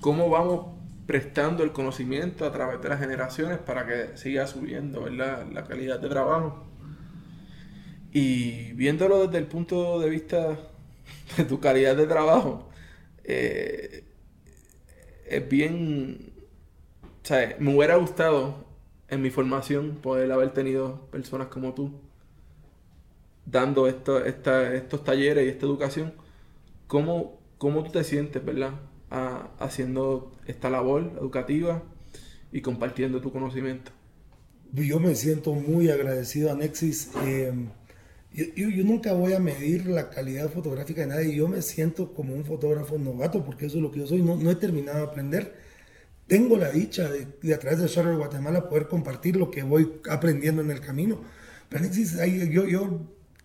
[0.00, 0.66] cómo vamos
[1.06, 6.08] prestando el conocimiento a través de las generaciones para que siga subiendo la calidad de
[6.08, 6.64] trabajo.
[8.14, 10.56] Y viéndolo desde el punto de vista
[11.36, 12.70] de tu calidad de trabajo,
[13.24, 14.04] eh,
[15.26, 16.32] es bien...
[17.22, 18.66] O sea, me hubiera gustado
[19.08, 21.90] en mi formación poder haber tenido personas como tú
[23.46, 26.14] dando esto, estos talleres y esta educación.
[26.86, 28.74] ¿Cómo, ¿Cómo tú te sientes, verdad?
[29.60, 31.82] haciendo esta labor educativa
[32.50, 33.92] y compartiendo tu conocimiento.
[34.72, 37.12] Yo me siento muy agradecido a Nexis.
[37.24, 37.52] Eh,
[38.34, 41.34] yo, yo, nunca voy a medir la calidad fotográfica de nadie.
[41.34, 44.22] Yo me siento como un fotógrafo novato porque eso es lo que yo soy.
[44.22, 45.54] No, no he terminado de aprender.
[46.26, 50.62] Tengo la dicha de, a través de Shutter Guatemala poder compartir lo que voy aprendiendo
[50.62, 51.22] en el camino.
[51.68, 53.00] Pero yo, yo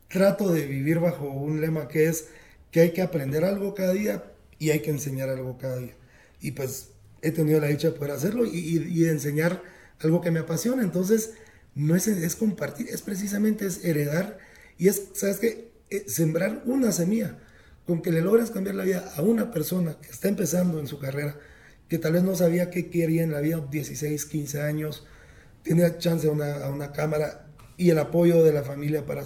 [0.07, 2.29] trato de vivir bajo un lema que es
[2.71, 4.23] que hay que aprender algo cada día,
[4.59, 5.95] y hay que enseñar algo cada día.
[6.41, 6.89] Y pues
[7.21, 9.63] he tenido la dicha de poder hacerlo y, y, enseñar
[9.99, 10.83] algo que me apasiona.
[10.83, 11.33] Entonces,
[11.73, 14.37] no es, es compartir, es precisamente es heredar
[14.79, 15.71] y es, ¿sabes qué?
[15.91, 17.37] Eh, sembrar una semilla.
[17.85, 20.99] Con que le logras cambiar la vida a una persona que está empezando en su
[20.99, 21.35] carrera,
[21.87, 25.05] que tal vez no sabía qué quería en la vida, 16, 15 años,
[25.63, 29.23] tiene chance a una, a una cámara y el apoyo de la familia para...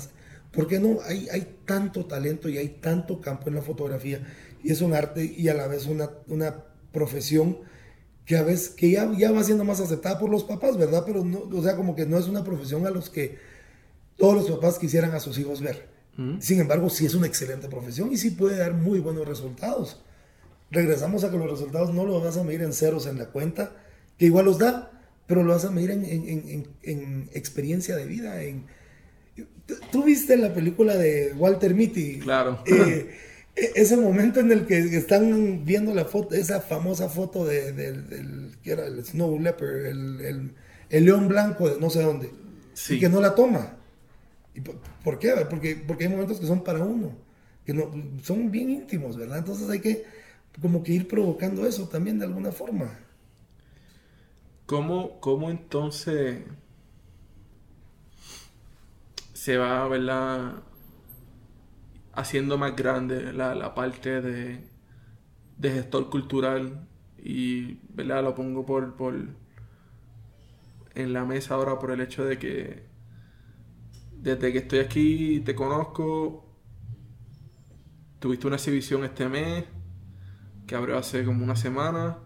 [0.52, 1.00] ¿Por qué no?
[1.06, 4.26] Hay, hay tanto talento y hay tanto campo en la fotografía
[4.63, 7.60] y es un arte y a la vez una, una profesión
[8.26, 11.04] que a veces que ya, ya va siendo más aceptada por los papás, ¿verdad?
[11.06, 13.38] Pero no, o sea, como que no es una profesión a los que
[14.17, 15.93] todos los papás quisieran a sus hijos ver.
[16.39, 19.99] Sin embargo, sí es una excelente profesión y sí puede dar muy buenos resultados.
[20.69, 23.76] Regresamos a que los resultados no los vas a medir en ceros en la cuenta,
[24.19, 24.91] que igual los da,
[25.26, 28.43] pero lo vas a medir en, en, en, experiencia de vida.
[28.43, 28.65] En...
[29.91, 32.19] ¿Tú viste la película de Walter Mitty?
[32.19, 32.60] Claro.
[32.67, 33.10] Eh,
[33.56, 38.52] e-, ese momento en el que están viendo la foto, esa famosa foto de, del,
[38.63, 40.52] que era el Snow Leopard, el,
[40.89, 42.30] el, león blanco de no sé dónde,
[42.89, 43.78] y que no la toma.
[44.56, 45.34] ¿Y por, qué?
[45.50, 47.12] Porque, porque hay momentos que son para uno,
[47.66, 49.39] que no, son bien íntimos, ¿verdad?
[49.39, 50.06] Entonces hay que
[50.62, 53.00] como que ir provocando eso también de alguna forma.
[54.66, 56.44] ¿Cómo, cómo entonces
[59.34, 60.63] se va, ¿verdad?
[62.13, 64.60] haciendo más grande la, parte de,
[65.58, 66.88] de, gestor cultural
[67.18, 68.24] y ¿verdad?
[68.24, 69.16] lo pongo por, por
[70.96, 72.84] en la mesa ahora por el hecho de que
[74.24, 76.46] desde que estoy aquí te conozco
[78.20, 79.66] tuviste una exhibición este mes
[80.66, 82.20] que abrió hace como una semana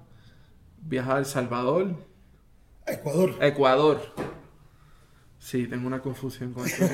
[0.77, 1.95] viajar a El Salvador
[2.85, 4.13] Ecuador Ecuador
[5.39, 6.83] Sí, tengo una confusión con esto.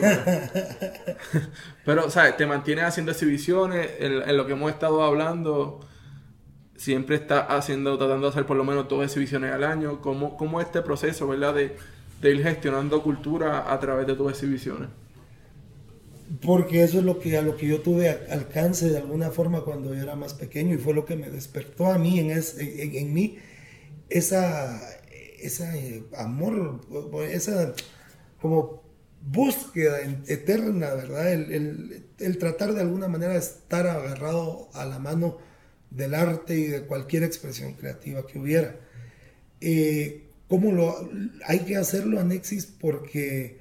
[1.85, 2.37] Pero, ¿sabes?
[2.37, 3.89] Te mantienes haciendo exhibiciones.
[3.99, 5.79] En, lo que hemos estado hablando,
[6.75, 10.01] siempre está haciendo, tratando de hacer por lo menos dos exhibiciones al año.
[10.01, 11.77] ¿Cómo, cómo este proceso, verdad, de,
[12.23, 14.89] de ir gestionando cultura a través de tus exhibiciones?
[16.41, 19.93] Porque eso es lo que, a lo que yo tuve alcance de alguna forma cuando
[19.93, 22.41] yo era más pequeño y fue lo que me despertó a mí en, en,
[22.95, 23.37] en mí
[24.09, 24.79] esa,
[25.39, 26.81] esa eh, amor,
[27.29, 27.73] esa
[28.41, 28.83] como
[29.25, 31.31] búsqueda eterna, ¿verdad?
[31.31, 35.37] El, tratar de alguna manera estar agarrado a la mano
[35.89, 38.75] del arte y de cualquier expresión creativa que hubiera.
[39.61, 41.09] Eh, ¿Cómo lo
[41.47, 42.67] hay que hacerlo, Anexis?
[42.67, 43.59] Porque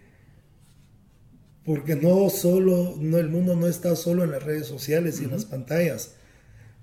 [1.64, 5.30] porque no solo, no, el mundo no está solo en las redes sociales y en
[5.30, 6.16] las pantallas,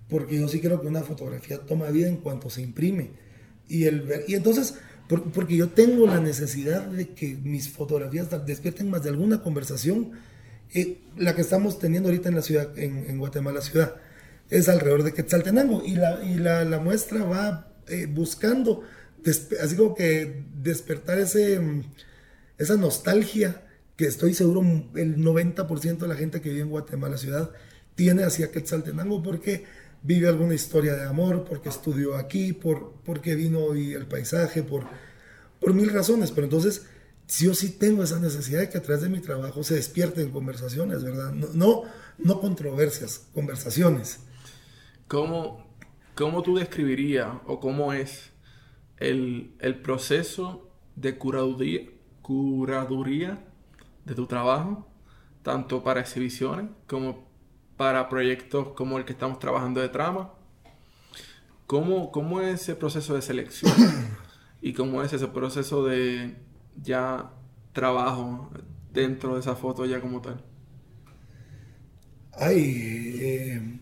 [0.07, 3.11] porque yo sí creo que una fotografía toma vida en cuanto se imprime.
[3.67, 4.79] Y, el, y entonces,
[5.31, 10.13] porque yo tengo la necesidad de que mis fotografías despierten más de alguna conversación,
[10.73, 13.93] eh, la que estamos teniendo ahorita en la ciudad, en, Guatemala ciudad,
[14.49, 18.83] es alrededor de Quetzaltenango, y la, y la, la muestra va eh, buscando,
[19.61, 21.59] así como que despertar ese,
[22.57, 24.61] esa nostalgia que estoy seguro
[24.95, 27.51] el 90% de la gente que vive en Guatemala ciudad
[27.95, 29.65] tiene hacia Quetzaltenango porque
[30.01, 34.85] vive alguna historia de amor, porque estudió aquí, por, porque vino y el paisaje, por,
[35.59, 36.31] por mil razones.
[36.31, 36.85] Pero entonces,
[37.39, 41.03] yo sí tengo esa necesidad de que a través de mi trabajo se despierten conversaciones,
[41.03, 41.33] ¿verdad?
[41.33, 41.83] No, no,
[42.17, 44.19] no controversias, conversaciones.
[45.07, 45.67] ¿Cómo,
[46.15, 48.31] ¿Cómo tú describirías o cómo es
[48.99, 51.89] el, el proceso de curaduría,
[52.21, 53.39] curaduría
[54.05, 54.87] de tu trabajo,
[55.43, 57.27] tanto para exhibiciones como
[57.77, 60.33] para proyectos como el que estamos trabajando de trama.
[61.65, 63.71] ¿Cómo, cómo es ese proceso de selección?
[64.61, 66.35] ¿Y cómo es ese proceso de
[66.81, 67.31] ya
[67.71, 68.49] trabajo
[68.91, 70.43] dentro de esa foto ya como tal?
[72.33, 73.79] Ay, eh,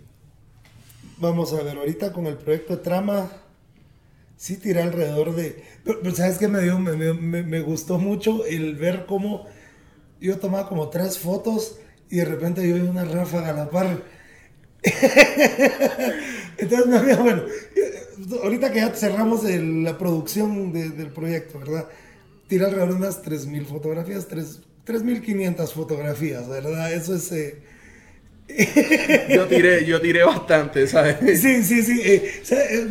[1.17, 3.29] vamos a ver, ahorita con el proyecto de trama,
[4.37, 5.63] sí tiré alrededor de...
[5.83, 6.79] Pero, ¿sabes qué me, dio?
[6.79, 9.47] Me, me, me, gustó mucho el ver cómo
[10.21, 14.03] yo tomaba como tres fotos y de repente yo vi una ráfaga a la par.
[16.57, 17.43] Entonces, no, bueno,
[18.43, 21.87] ahorita que ya cerramos la producción del proyecto, ¿verdad?
[22.47, 26.93] Tiré alrededor de unas 3.000 fotografías, 3.500 fotografías, ¿verdad?
[26.93, 27.31] Eso es...
[27.31, 27.76] Eh,
[29.29, 31.17] yo tiré, yo tiré bastante, ¿sabes?
[31.39, 32.01] Sí, sí, sí.
[32.03, 32.41] Eh,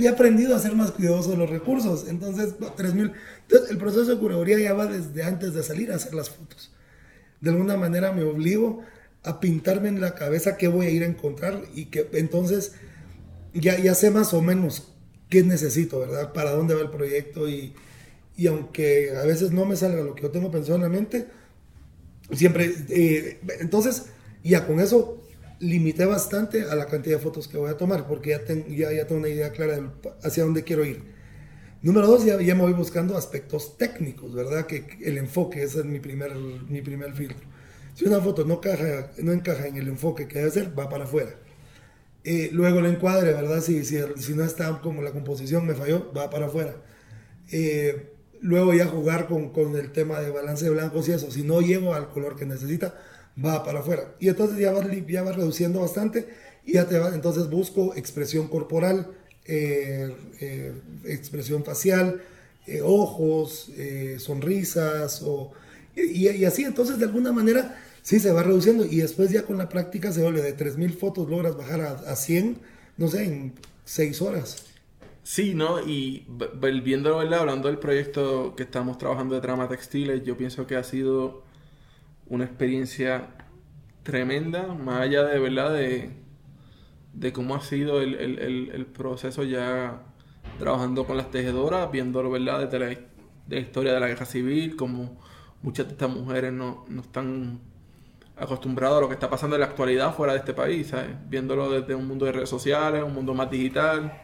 [0.01, 2.07] he aprendido a ser más cuidadoso de los recursos.
[2.09, 3.13] Entonces, 3.000...
[3.43, 6.73] Entonces, el proceso de curaduría ya va desde antes de salir a hacer las fotos
[7.41, 8.83] de alguna manera me obligo
[9.23, 12.73] a pintarme en la cabeza qué voy a ir a encontrar y que entonces
[13.55, 14.93] ya, ya sé más o menos
[15.29, 16.33] qué necesito, ¿verdad?
[16.33, 17.75] Para dónde va el proyecto y,
[18.37, 21.27] y aunque a veces no me salga lo que yo tengo pensado en la mente,
[22.33, 24.07] siempre, eh, entonces
[24.45, 25.23] ya con eso
[25.61, 29.29] limité bastante a la cantidad de fotos que voy a tomar porque ya, tengo una
[29.29, 29.93] idea clara
[30.23, 31.03] hacia dónde quiero ir.
[31.83, 34.67] Número dos, ya, me voy buscando aspectos técnicos, ¿verdad?
[34.67, 37.47] Que, el enfoque, ese es mi primer, mi primer filtro.
[37.95, 41.05] Si una foto no, encaja, no encaja en el enfoque que debe ser, va para
[41.05, 41.35] afuera.
[42.25, 43.61] Eh, luego el encuadre, ¿verdad?
[43.63, 46.77] Si, si, si, no está como la composición me falló, va para afuera.
[47.53, 51.31] Eh, luego ya jugar con, con, el tema de balance de blancos y eso.
[51.31, 53.01] Si no llego al color que necesita,
[53.43, 54.15] va para afuera.
[54.21, 56.29] Y entonces ya va, ya va reduciendo bastante
[56.65, 59.13] y ya te va, entonces busco expresión corporal,
[59.45, 60.73] eh, eh,
[61.05, 62.23] expresión facial,
[62.67, 63.71] eh, ojos,
[64.19, 65.53] sonrisas, o,
[65.95, 69.69] y, así, entonces de alguna manera sí se va reduciendo y después ya con la
[69.69, 72.59] práctica se vuelve de 3.000 fotos, logras bajar a, a 100,
[72.97, 73.53] no sé, en
[73.85, 74.67] 6 horas.
[75.23, 75.81] Sí, ¿no?
[75.81, 76.25] Y
[76.85, 77.41] viendo, ¿verdad?
[77.41, 81.43] Hablando del proyecto que estamos trabajando de trama textiles, yo pienso que ha sido
[82.29, 83.29] una experiencia
[84.03, 85.73] tremenda, más allá de, ¿verdad?
[85.75, 86.11] De,
[87.13, 90.03] de cómo ha sido el, el, el, proceso ya
[90.59, 92.69] trabajando con las tejedoras, viéndolo ¿verdad?
[92.69, 93.01] desde la,
[93.47, 95.19] de historia de la guerra civil, como
[95.63, 97.61] muchas de estas mujeres no, no, están
[98.37, 101.17] acostumbradas a lo que está pasando en la actualidad fuera de este país, ¿sabes?
[101.29, 104.21] viéndolo desde un mundo de redes sociales, un mundo más digital,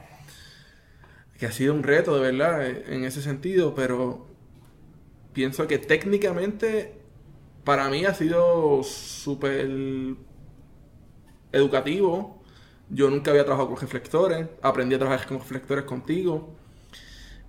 [1.38, 4.26] que ha sido un reto de verdad en ese sentido, pero
[5.32, 7.01] pienso que técnicamente
[7.64, 9.68] para mí ha sido súper
[11.52, 12.42] educativo
[12.92, 16.54] yo nunca había trabajado con reflectores, aprendí a trabajar con reflectores contigo.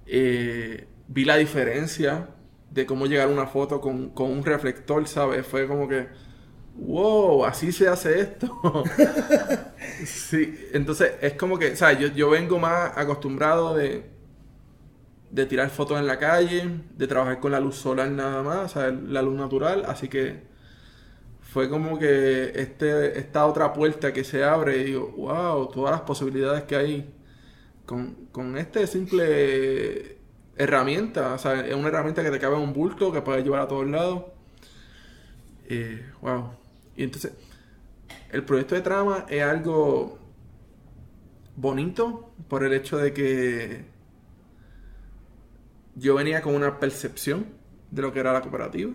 [0.06, 2.30] Eh, vi la diferencia
[2.72, 5.46] de cómo llegar a una foto con, un reflector, ¿sabes?
[5.46, 6.08] Fue como que,
[6.76, 8.84] wow, así se hace esto.
[10.06, 12.00] sí, entonces es como que, ¿sabes?
[12.00, 14.13] Yo, yo vengo más acostumbrado de,
[15.34, 19.02] de tirar fotos en la calle, de trabajar con la luz solar nada más, ¿sabes?
[19.08, 20.44] La luz natural, así que
[21.42, 26.02] fue como que este, esta otra puerta que se abre y digo, wow, todas las
[26.02, 27.14] posibilidades que hay
[27.88, 30.20] con, con este simple
[30.56, 31.34] herramienta.
[31.34, 33.68] O sea, es una herramienta que te cabe en un bulto que puedes llevar a
[33.68, 34.26] todos lados.
[35.68, 36.52] Eh, wow.
[36.96, 37.34] Y entonces,
[38.32, 40.20] el proyecto de trama es algo
[41.56, 43.93] bonito por el hecho de que
[45.96, 47.46] yo venía con una percepción
[47.92, 48.94] de lo que era la cooperativa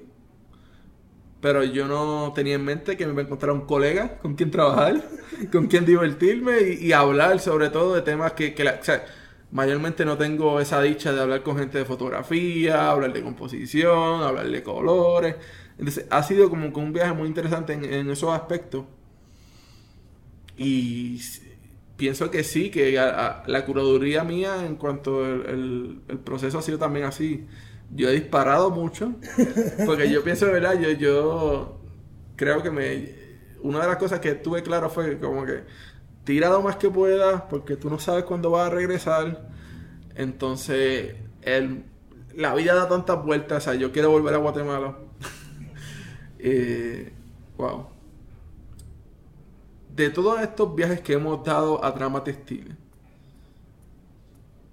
[1.40, 4.50] pero yo no tenía en mente que me iba a encontrar un colega con quien
[4.50, 5.02] trabajar,
[5.52, 9.04] con quien divertirme y, hablar sobre todo de temas que, que o sea,
[9.52, 14.48] mayormente no tengo esa dicha de hablar con gente de fotografía, hablar de composición, hablar
[14.48, 15.36] de colores.
[15.78, 18.84] Entonces, ha sido como un viaje muy interesante en, esos aspectos.
[20.56, 21.20] Y
[21.98, 27.04] pienso que sí, que la curaduría mía en cuanto al el, proceso ha sido también
[27.04, 27.46] así.
[27.90, 29.14] Yo he disparado mucho,
[29.86, 31.80] porque yo pienso, de verdad, yo, yo
[32.36, 33.18] creo que me...
[33.60, 35.64] Una de las cosas que tuve claro fue como que
[36.22, 39.48] tira lo más que puedas, porque tú no sabes cuándo vas a regresar.
[40.14, 41.84] Entonces, el,
[42.36, 44.98] la vida da tantas vueltas, o sea, yo quiero volver a Guatemala.
[46.38, 47.12] eh,
[47.56, 47.97] wow.
[49.98, 52.76] De todos estos viajes que hemos dado a Trama Textil,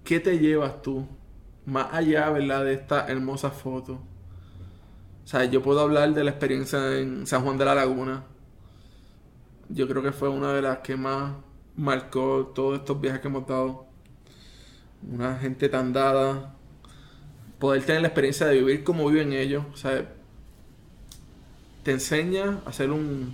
[0.03, 1.07] ¿qué te llevas tú?
[1.65, 2.63] Más allá, ¿verdad?
[2.63, 3.93] De esta hermosa foto.
[3.93, 8.23] O sea, yo puedo hablar de la experiencia en San Juan de la Laguna.
[9.69, 11.33] Yo creo que fue una de las que más
[11.75, 13.87] marcó todos estos viajes que hemos dado.
[15.11, 16.53] Una gente tan dada.
[17.57, 19.65] Poder tener la experiencia de vivir como viven ellos.
[19.73, 20.07] O sea,
[21.81, 23.33] te enseña a hacer un,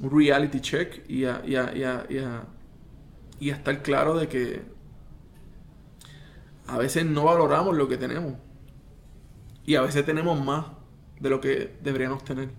[0.00, 2.46] un reality check y a, y, a, y, a, y, a,
[3.40, 4.62] y estar claro de que
[6.66, 8.34] a veces no valoramos lo que tenemos.
[9.64, 10.66] Y a veces tenemos más
[11.20, 12.50] de lo que deberíamos tener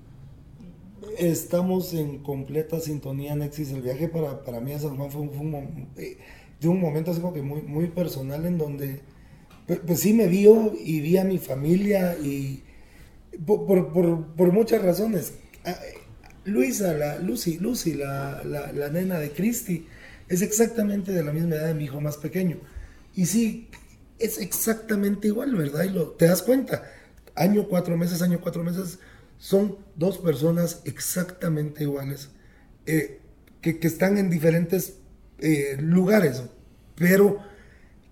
[1.18, 3.72] estamos en completa sintonía, Nexis.
[3.72, 6.18] El viaje para, para mí a San Juan fue, un, eh,
[6.60, 9.02] de un momento así como que muy, muy personal en donde,
[9.66, 12.64] pues, pues, sí me vio y vi a mi familia y
[13.46, 15.34] por, por, por muchas razones.
[16.48, 19.86] Luisa, la, Lucy, Lucy la, la, nena de Christy,
[20.30, 22.58] es exactamente de la misma edad de mi hijo más pequeño.
[23.16, 23.70] Y sí,
[24.18, 25.84] es exactamente igual, ¿verdad?
[25.84, 26.84] Y lo, te das cuenta.
[27.36, 29.00] Año, cuatro meses, año, cuatro meses
[29.38, 32.30] son dos personas exactamente iguales,
[32.86, 33.20] eh,
[33.62, 34.96] que, están en diferentes
[35.40, 36.44] eh, lugares,
[36.96, 37.40] pero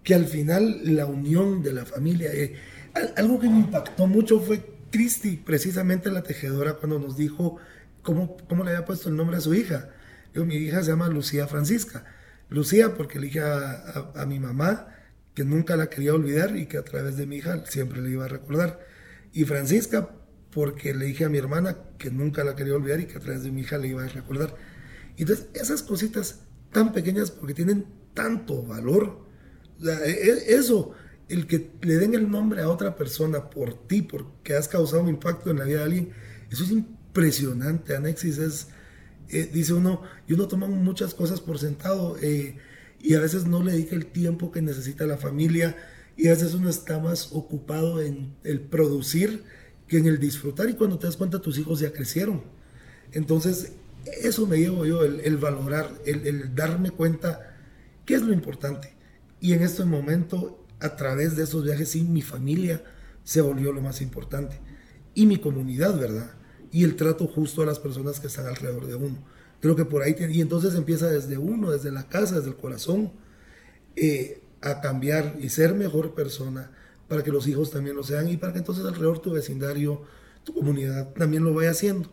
[0.04, 2.56] que al final la unión de la familia, eh,
[3.15, 7.58] algo que me impactó mucho fue Cristi, precisamente la tejedora, cuando nos dijo
[8.06, 9.89] cómo, cómo le había puesto el nombre a su hija.
[10.34, 12.06] Yo, mi hija se llama Lucía Francisca.
[12.50, 14.88] Lucía porque le dije a, mi mamá
[15.34, 18.26] que nunca la quería olvidar y que a través de mi hija siempre le iba
[18.26, 18.80] a recordar.
[19.34, 20.10] Y Francisca
[20.52, 23.44] porque le dije a mi hermana que nunca la quería olvidar y que a través
[23.44, 24.56] de mi hija le iba a recordar.
[25.18, 26.41] Y entonces, esas cositas
[26.72, 29.26] tan pequeñas porque tienen tanto valor,
[29.84, 30.94] e, e, eso,
[31.28, 35.10] el que le den el nombre a otra persona por ti, porque has causado un
[35.10, 36.13] impacto en la vida de alguien,
[36.50, 37.05] eso es impresionante.
[37.95, 38.67] Anexis es,
[39.30, 42.58] eh, dice uno, y uno toma muchas cosas por sentado eh,
[43.01, 45.75] y a veces no le dedica el tiempo que necesita la familia
[46.17, 49.43] y a veces uno está más ocupado en el producir
[49.88, 52.43] que en el disfrutar y cuando te das cuenta tus hijos ya crecieron.
[53.12, 53.73] Entonces,
[54.06, 57.56] eso me llevo yo, el, valorar, el, darme cuenta
[58.06, 58.93] qué es lo importante.
[59.39, 62.84] Y en este momento, a través de esos viajes, sí, mi familia
[63.23, 64.60] se volvió lo más importante.
[65.13, 66.32] Y mi comunidad, ¿verdad?
[66.75, 69.15] Y el trato justo a las personas que están alrededor de uno.
[69.61, 73.13] Creo que por ahí, y entonces empieza desde uno, desde la casa, desde el corazón,
[73.95, 76.71] eh, a cambiar y ser mejor persona,
[77.07, 80.01] para que los hijos también lo sean y para que entonces alrededor tu vecindario,
[80.43, 82.11] tu comunidad también lo vaya haciendo.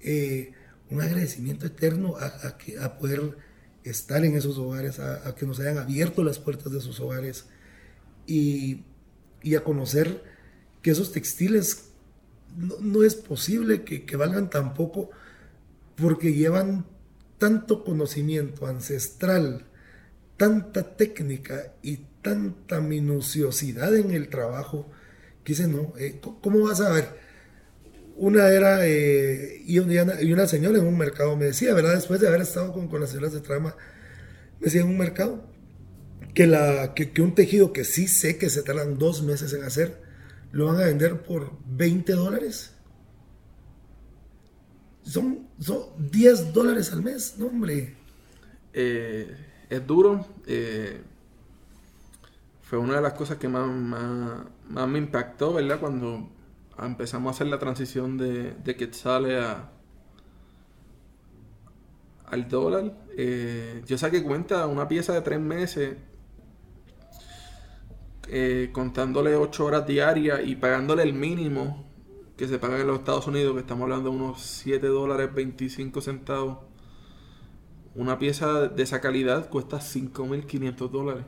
[0.00, 0.52] Eh,
[0.90, 3.38] un agradecimiento eterno a, que, a poder
[3.82, 7.46] estar en esos hogares, a, que nos hayan abierto las puertas de sus hogares
[8.26, 8.84] y,
[9.42, 10.22] y a conocer
[10.82, 11.91] que esos textiles
[12.56, 15.10] no, es posible que, que valgan tan poco
[15.96, 16.86] porque llevan
[17.38, 19.66] tanto conocimiento ancestral,
[20.36, 24.88] tanta técnica y tanta minuciosidad en el trabajo
[25.44, 27.08] que dice, no, eh, ¿cómo vas a ver?
[28.16, 31.94] Una era, eh, y, una, y, una, señora en un mercado me decía, ¿verdad?
[31.94, 33.74] Después de haber estado con, con las señoras de trama,
[34.60, 35.44] me decía en un mercado
[36.34, 40.01] que, la, que, un tejido que sí sé que se tardan dos meses en hacer,
[40.52, 42.76] lo van a vender por 20 dólares.
[45.02, 47.96] Son, son 10 dólares al mes, no hombre.
[48.72, 49.36] Eh,
[49.68, 50.24] es duro
[52.72, 55.78] fue una de las cosas que más, más, me impactó, ¿verdad?
[55.78, 56.30] Cuando
[56.78, 59.70] empezamos a hacer la transición de, de sale a,
[62.24, 62.94] al dólar.
[63.14, 65.98] Eh, yo saqué cuenta una pieza de tres meses,
[68.34, 71.84] eh, contándole ocho horas diarias y pagándole el mínimo
[72.34, 76.00] que se paga en los Estados Unidos, que estamos hablando de unos 7 dólares 25
[76.00, 76.60] centavos.
[77.94, 81.26] Una pieza de esa calidad cuesta 5.500 dólares.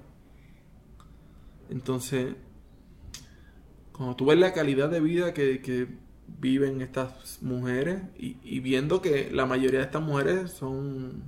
[1.69, 2.37] Entonces,
[3.93, 9.45] cuando tú ves la calidad de vida que, viven estas mujeres y, viendo que la
[9.45, 11.23] mayoría de estas mujeres son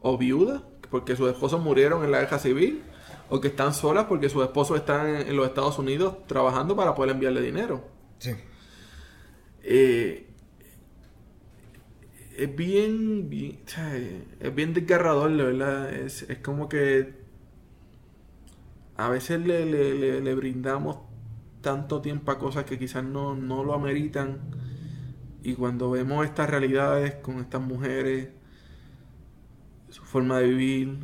[0.00, 2.82] o viudas porque sus esposos murieron en la guerra civil
[3.28, 7.12] o que están solas porque sus esposos están en, los Estados Unidos trabajando para poder
[7.12, 7.84] enviarle dinero.
[8.18, 8.32] Sí.
[9.62, 10.26] Eh,
[12.36, 13.28] es bien,
[14.40, 15.92] es bien desgarrador, ¿verdad?
[15.92, 17.14] Es, es como que
[18.96, 19.64] a veces le,
[20.20, 20.98] le, brindamos
[21.60, 24.38] tanto tiempo a cosas que quizás no, no lo ameritan.
[25.42, 28.28] Y cuando vemos estas realidades con estas mujeres,
[29.88, 30.98] su forma de vivir,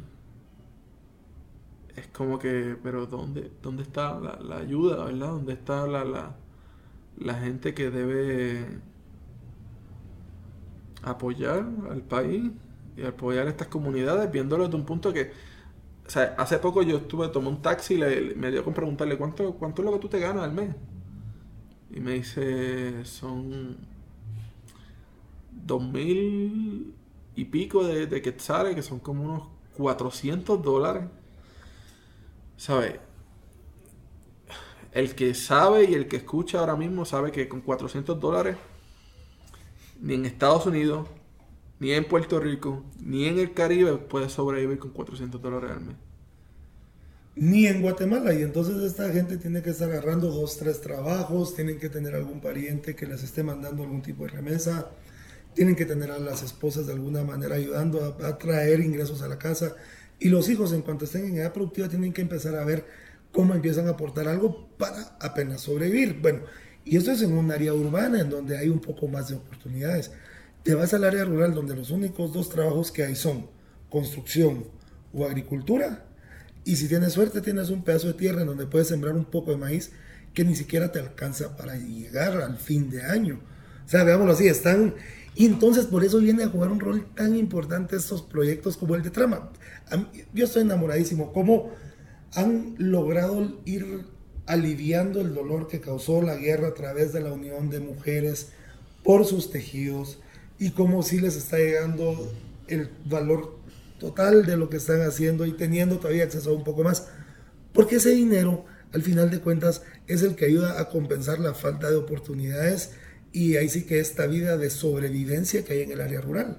[1.97, 5.29] es como que, pero ¿dónde, dónde está la, ayuda, verdad?
[5.29, 6.37] ¿Dónde está la, la,
[7.19, 8.81] la gente que debe
[11.03, 12.51] apoyar al país
[12.97, 15.33] y apoyar a estas comunidades, viéndolo desde un punto que,
[16.37, 19.87] hace poco yo estuve, tomé un taxi y me dio con preguntarle, ¿cuánto, ¿cuánto es
[19.87, 20.75] lo que tú te ganas al mes?
[21.91, 23.77] Y me dice, son
[25.51, 26.95] dos mil
[27.35, 29.43] y pico de, de quetzales, que son como unos
[29.77, 31.05] 400 dólares.
[32.57, 33.01] ¿Sabes?
[34.93, 38.57] El que sabe y el que escucha ahora mismo sabe que con 400 dólares,
[40.01, 41.09] ni en Estados Unidos,
[41.83, 45.97] ni en Puerto Rico, ni en el Caribe puede sobrevivir con 400 dólares al mes.
[47.35, 48.35] Ni en Guatemala.
[48.35, 52.41] Y entonces esta gente tiene que estar agarrando dos, tres trabajos, tienen que tener algún
[52.41, 54.91] pariente que les esté mandando algún tipo de remesa,
[55.55, 59.39] tienen que tener a las esposas de alguna manera ayudando a traer ingresos a la
[59.39, 59.75] casa.
[60.23, 62.85] Y los hijos, en cuanto estén en edad productiva, tienen que empezar a ver
[63.33, 66.21] cómo empiezan a aportar algo para apenas sobrevivir.
[66.23, 66.43] Bueno,
[66.85, 70.13] y esto es en un área urbana en donde hay un poco más de oportunidades.
[70.63, 73.49] Te vas al área rural donde los únicos dos trabajos que hay son
[73.91, 74.69] construcción
[75.13, 76.07] o agricultura.
[76.65, 79.51] Y si tienes suerte tienes un pedazo de tierra en donde puedes sembrar un poco
[79.51, 79.91] de maíz
[80.35, 83.41] que ni siquiera te alcanza para llegar al fin de año.
[83.85, 84.95] O sea, veámoslo así, están
[85.35, 89.03] y entonces por eso viene a jugar un rol tan importante estos proyectos como el
[89.03, 89.51] de Trama.
[90.35, 91.33] Yo estoy enamoradísimo.
[91.33, 91.71] Cómo
[92.35, 94.05] han logrado ir
[94.47, 98.49] aliviando el dolor que causó la guerra a través de la unión de mujeres
[99.03, 100.19] por sus tejidos
[100.59, 102.31] y cómo sí les está llegando
[102.69, 103.57] el valor
[103.99, 107.09] total de lo que están haciendo y teniendo todavía acceso a un poco más.
[107.73, 111.89] Porque ese dinero, al final de cuentas, es el que ayuda a compensar la falta
[111.89, 112.91] de oportunidades
[113.33, 116.59] y ahí sí que esta vida de sobrevivencia que hay en el área rural.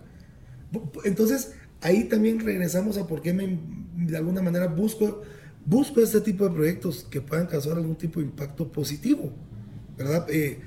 [1.03, 3.59] Entonces, ahí también regresamos a por qué me,
[3.95, 5.21] de alguna manera busco,
[5.65, 9.31] busco este tipo de proyectos que puedan causar algún tipo de impacto positivo,
[9.97, 10.25] ¿verdad?
[10.29, 10.59] Eh,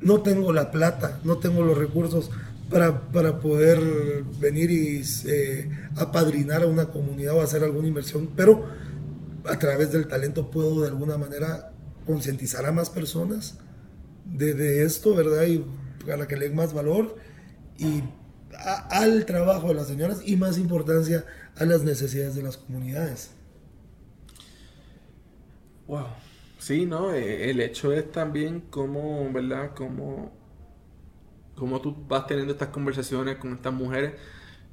[0.00, 2.30] no tengo la plata, no tengo los recursos
[2.70, 3.80] para, para poder
[4.40, 8.66] venir y eh, apadrinar a una comunidad o hacer alguna inversión, pero
[9.46, 11.72] a través del talento puedo de alguna manera
[12.06, 13.58] concientizar a más personas,
[14.24, 15.44] de, esto, ¿verdad?
[15.46, 15.64] Y
[16.06, 17.16] para que le den más valor
[17.78, 18.02] y
[18.90, 21.24] al trabajo de las señoras y más importancia
[21.56, 23.30] a las necesidades de las comunidades.
[25.86, 26.06] Wow.
[26.58, 27.12] Sí, ¿no?
[27.12, 29.72] E, el hecho es también cómo, ¿verdad?
[29.74, 30.32] Cómo,
[31.54, 34.14] cómo tú vas teniendo estas conversaciones con estas mujeres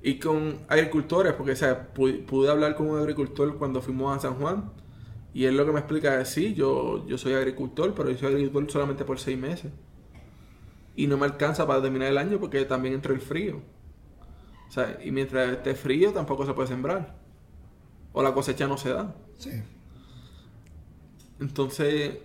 [0.02, 4.36] y con agricultores, porque o sea, pude hablar con un agricultor cuando fuimos a San
[4.36, 4.72] Juan
[5.34, 8.34] y él lo que me explica es, sí, yo, yo soy agricultor, pero yo soy
[8.34, 9.72] agricultor solamente por seis meses.
[10.96, 13.62] Y no me alcanza para terminar el año porque también entra el frío.
[14.68, 17.16] O sea, y mientras esté frío tampoco se puede sembrar.
[18.12, 19.16] O la cosecha no se da.
[19.38, 19.52] Sí.
[21.40, 22.18] Entonces,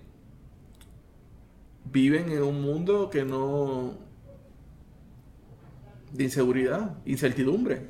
[1.84, 3.94] viven en un mundo que no...
[6.12, 7.86] de inseguridad, incertidumbre.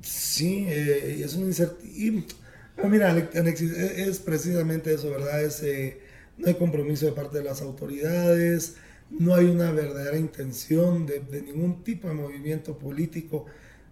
[0.00, 2.34] Sí, eh, es una incertidumbre
[2.82, 5.42] Ah, mira, es precisamente eso, ¿verdad?
[5.62, 6.00] Eh,
[6.36, 8.76] no hay compromiso de parte de las autoridades,
[9.10, 13.46] no hay una verdadera intención de, ningún tipo de movimiento político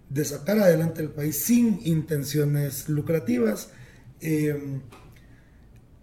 [0.09, 3.70] de sacar adelante el país sin intenciones lucrativas.
[4.20, 4.80] Em,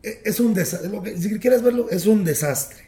[0.04, 2.84] e, es un desastre, si quieres verlo, es un desastre.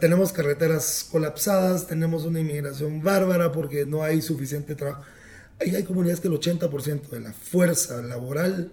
[0.00, 5.04] Tenemos carreteras colapsadas, tenemos una inmigración bárbara porque no hay suficiente trabajo
[5.60, 8.72] hay, comunidades que el 80% de la fuerza laboral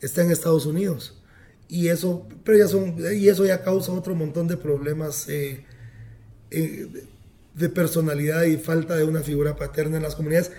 [0.00, 1.20] está en Estados Unidos.
[1.68, 5.64] Y eso, pero ya son, y eso ya causa otro montón de problemas eh,
[6.50, 6.88] eh,
[7.54, 10.50] de personalidad y falta de una figura paterna en las comunidades.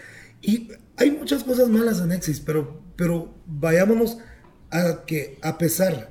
[0.41, 4.20] Y hay muchas cosas malas en Exis, pero, pero vayámonos
[4.70, 6.10] a que a pesar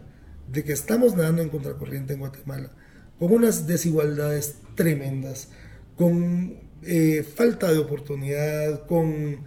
[0.51, 2.70] de que estamos nadando en contracorriente en Guatemala,
[3.18, 5.49] con unas desigualdades tremendas,
[5.97, 9.39] con eh, falta de oportunidad, con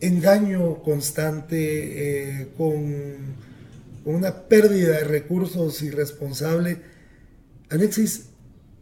[0.00, 3.50] engaño constante, eh, con,
[4.04, 6.78] una pérdida de recursos irresponsable.
[7.68, 8.30] Anexis,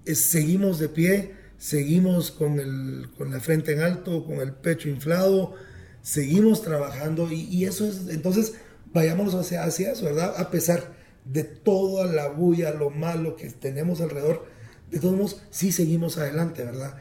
[0.06, 4.88] eh, seguimos de pie, seguimos con, el, con la frente en alto, con el pecho
[4.88, 5.54] inflado,
[6.02, 8.54] seguimos trabajando y, eso es, entonces
[8.92, 10.34] vayámonos hacia, hacia eso, ¿verdad?
[10.36, 14.46] A pesar de toda la bulla, lo malo que tenemos alrededor,
[14.90, 16.96] de todos modos, sí seguimos adelante, ¿verdad?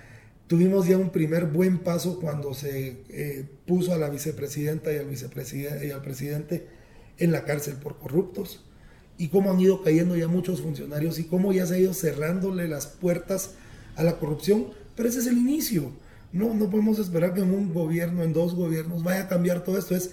[0.48, 5.08] Tuvimos ya un primer buen paso cuando se eh, puso a la vicepresidenta y al,
[5.08, 6.68] vicepresidente y al presidente
[7.18, 8.64] en la cárcel por corruptos
[9.18, 12.68] y cómo han ido cayendo ya muchos funcionarios y cómo ya se ha ido cerrándole
[12.68, 13.56] las puertas
[13.95, 15.91] a la corrupción, pero ese es el inicio.
[16.32, 19.78] No, no podemos esperar que en un gobierno, en dos gobiernos, vaya a cambiar todo
[19.78, 19.95] esto.
[19.95, 20.12] Es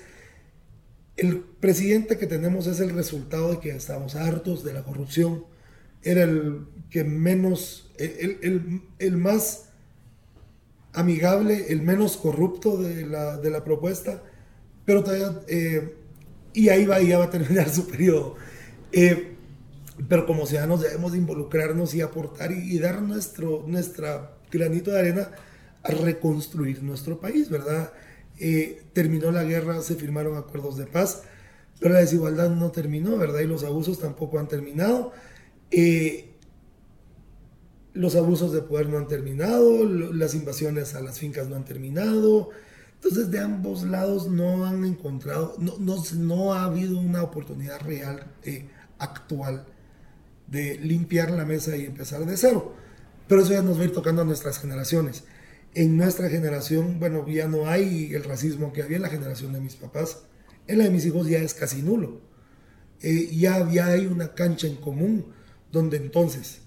[1.17, 5.45] el presidente que tenemos es el resultado de que estamos hartos de la corrupción.
[6.03, 9.64] Era el que menos, el, más
[10.95, 14.23] amigable, el menos corrupto de la, de la propuesta,
[14.85, 15.97] pero todavía, eh,
[16.53, 18.37] y ahí va, ya va a terminar su periodo.
[18.93, 19.35] Eh,
[20.09, 25.31] pero como ciudadanos debemos involucrarnos y aportar y, dar nuestro nuestra granito de arena
[25.83, 27.93] a reconstruir nuestro país, ¿verdad?
[28.39, 31.23] Eh, terminó la guerra, se firmaron acuerdos de paz,
[31.79, 33.41] pero la desigualdad no terminó, ¿verdad?
[33.41, 35.13] Y los abusos tampoco han terminado.
[35.71, 36.34] Eh,
[37.95, 42.51] los abusos de poder no han terminado, las invasiones a las fincas no han terminado.
[42.97, 48.27] Entonces, de ambos lados no han encontrado, no, no, no ha habido una oportunidad real
[48.99, 49.67] actual
[50.47, 52.75] de limpiar la mesa y empezar de cero.
[53.29, 55.25] Pero eso ya nos va a ir tocando a nuestras generaciones.
[55.75, 59.61] En nuestra generación, bueno, ya no hay el racismo que había en la generación de
[59.61, 60.23] mis papás.
[60.67, 62.21] En la de mis hijos ya es casi nulo.
[63.01, 65.27] Eh, ya, ya hay una cancha en común
[65.73, 66.61] donde entonces,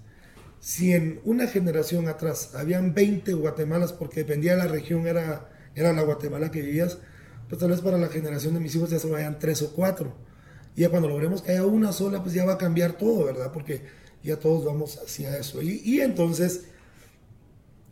[0.59, 5.93] si en una generación atrás habían 20 Guatemalas porque dependía de la región, era, era
[5.93, 6.97] la Guatemala que vivías,
[7.47, 10.27] pues tal vez para la generación de mis hijos ya se vayan tres o cuatro
[10.77, 13.51] y ya cuando logremos que haya una sola, pues ya va a cambiar todo, ¿verdad?
[13.51, 13.81] Porque
[14.23, 15.59] ya todos vamos hacia eso.
[15.63, 16.65] Y, entonces,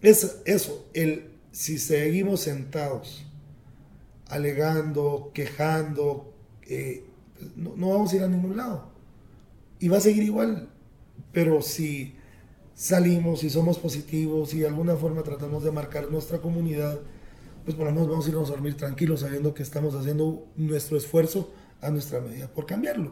[0.03, 3.25] es eso, el, si seguimos sentados,
[4.27, 6.31] alegando, quejando,
[6.67, 7.03] eh,
[7.55, 8.91] no, no vamos a ir a ningún lado.
[9.79, 10.69] Y va a seguir igual.
[11.31, 12.14] Pero si
[12.75, 16.99] salimos y somos positivos y de alguna forma tratamos de marcar nuestra comunidad,
[17.63, 20.97] pues por lo menos vamos a irnos a dormir tranquilos sabiendo que estamos haciendo nuestro
[20.97, 21.51] esfuerzo
[21.81, 23.11] a nuestra medida por cambiarlo.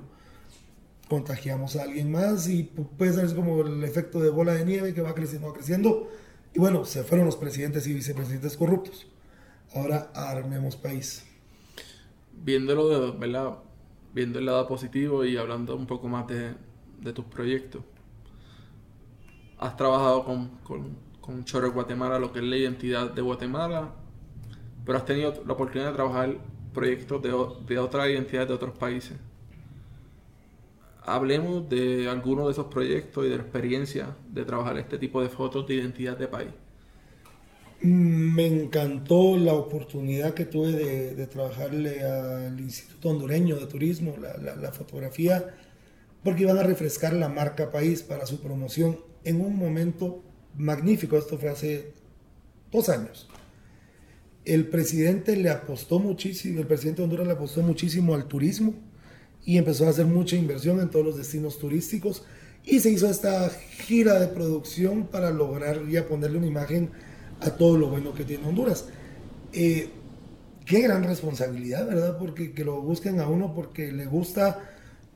[1.10, 5.02] Contagiamos a alguien más y puede ser como el efecto de bola de nieve que
[5.02, 6.10] va creciendo, va creciendo.
[6.54, 9.08] Y bueno, se fueron los presidentes y vicepresidentes corruptos.
[9.74, 11.26] Ahora armemos país.
[12.44, 13.64] Viéndolo.
[14.14, 16.54] Viendo el lado positivo y hablando un poco más de,
[17.02, 17.82] de tus proyectos.
[19.60, 23.94] Has trabajado con, con, con Choro Guatemala, lo que es la identidad de Guatemala,
[24.86, 26.38] pero has tenido la oportunidad de trabajar
[26.74, 27.34] proyectos de,
[27.66, 29.14] de otras identidades de otros países.
[31.06, 35.30] Hablemos de algunos de esos proyectos y de la experiencia de trabajar este tipo de
[35.30, 36.52] fotos de identidad de país.
[37.82, 44.72] Me encantó la oportunidad que tuve de, trabajarle al Instituto Hondureño de Turismo, la, la
[44.72, 45.54] fotografía,
[46.24, 50.24] porque iban a refrescar la marca país para su promoción en un momento
[50.56, 51.18] magnífico.
[51.18, 51.92] Esto fue hace
[52.72, 53.28] dos años
[54.46, 58.74] el presidente le apostó muchísimo, el presidente de Honduras le apostó muchísimo al turismo
[59.46, 62.24] y empezó a hacer mucha inversión en todos los destinos turísticos
[62.66, 66.92] y se hizo esta gira de producción para lograr ya ponerle una imagen
[67.40, 68.86] a todo lo bueno que tiene Honduras.
[69.54, 69.90] Eh,
[70.66, 72.18] qué gran responsabilidad, ¿verdad?
[72.18, 74.72] Porque que lo busquen a uno porque le gusta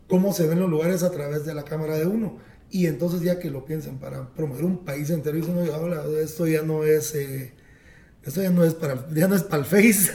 [0.07, 2.37] cómo se ven los lugares a través de la cámara de uno.
[2.69, 6.63] Y entonces ya que lo piensen para promover un país entero, dicen, no, esto ya
[6.63, 7.15] no es...
[7.15, 7.53] Eh,
[8.23, 10.11] esto ya no es para, ya no es para el Face.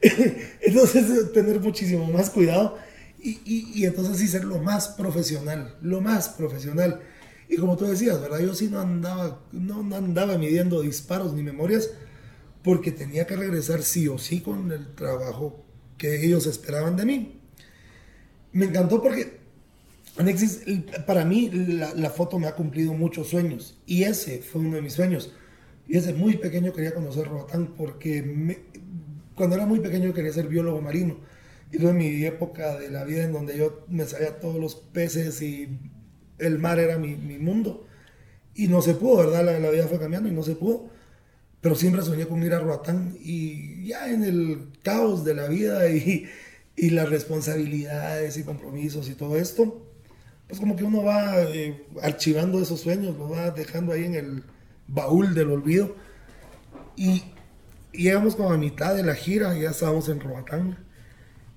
[0.60, 2.76] entonces, tener muchísimo más cuidado
[3.22, 3.38] y,
[3.74, 7.00] y, entonces sí ser lo más profesional, lo más profesional.
[7.48, 8.40] Y como tú decías, ¿verdad?
[8.40, 11.90] Yo sí no andaba, no, no andaba midiendo disparos ni memorias
[12.62, 15.64] porque tenía que regresar sí o sí con el trabajo
[15.98, 17.40] que ellos esperaban de mí.
[18.52, 19.39] Me encantó porque
[20.20, 20.62] Anexis,
[21.06, 24.82] para mí la, la, foto me ha cumplido muchos sueños y ese fue uno de
[24.82, 25.32] mis sueños.
[25.88, 28.58] Y desde muy pequeño quería conocer Roatán porque
[29.34, 31.16] cuando era muy pequeño quería ser biólogo marino.
[31.72, 35.40] Y tuve mi época de la vida en donde yo me sabía todos los peces
[35.40, 35.78] y
[36.38, 37.86] el mar era mi, mi mundo.
[38.54, 39.44] Y no se pudo, ¿verdad?
[39.44, 40.90] La, la, vida fue cambiando y no se pudo.
[41.62, 45.88] Pero siempre soñé con ir a Roatán y ya en el caos de la vida
[45.88, 46.26] y,
[46.76, 49.89] y las responsabilidades y compromisos y todo esto,
[50.50, 54.44] pues como que uno va eh, archivando esos sueños, lo va dejando ahí en el,
[54.90, 55.96] baúl del olvido.
[56.96, 57.22] Y
[57.92, 60.78] llegamos como a mitad de la gira, ya estábamos en Roatán,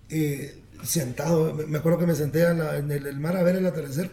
[0.10, 4.12] eh, sentado, me acuerdo que me senté en, el, mar a ver el atardecer,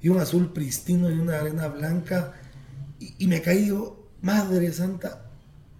[0.00, 2.34] y un azul pristino y una arena blanca,
[2.98, 3.70] y, me caí,
[4.22, 5.26] madre santa,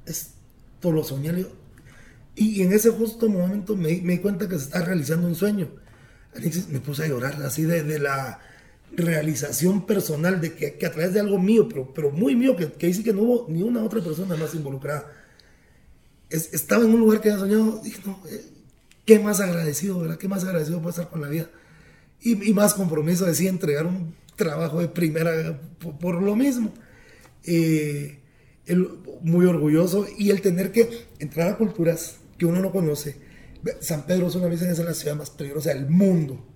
[0.07, 1.47] esto lo soñé,
[2.37, 5.69] Y, en ese justo momento me, me, di cuenta que se está realizando un sueño.
[6.35, 8.41] Alexis, me puse a llorar así de, de la
[8.97, 12.73] realización personal, de que, que, a través de algo mío, pero, pero muy mío, que,
[12.73, 15.11] que dice que no hubo ni una otra persona más involucrada.
[16.31, 18.45] Es, estaba en un lugar que había soñado, dije, no, eh,
[19.05, 20.19] qué más agradecido, ¿verdad?
[20.19, 21.51] Qué más agradecido puedo estar con la vida.
[22.21, 26.73] Y, y más compromiso, decía, entregar un trabajo de primera por, por lo mismo.
[27.45, 28.19] Eh,
[28.67, 28.89] el,
[29.23, 33.17] muy orgulloso y el tener que entrar a culturas que uno no conoce.
[33.81, 36.47] San Pedro es una vez es la ciudad más peligrosa del mundo.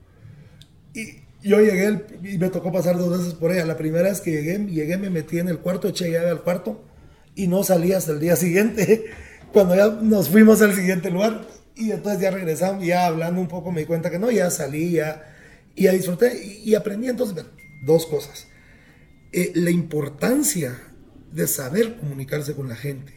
[0.94, 3.64] Y yo llegué y me tocó pasar dos veces por ella.
[3.64, 6.84] La primera vez que llegué, llegué, me metí en el cuarto, eché llave al cuarto
[7.34, 9.04] y no salí hasta el día siguiente,
[9.52, 11.46] cuando ya nos fuimos al siguiente lugar.
[11.76, 14.90] Y entonces ya regresamos, ya hablando un poco me di cuenta que no, ya salí,
[14.90, 15.36] ya,
[15.76, 17.44] y ya disfruté y, aprendí entonces
[17.84, 18.48] dos cosas.
[19.30, 20.76] Eh, la importancia
[21.30, 23.12] de saber comunicarse con la gente,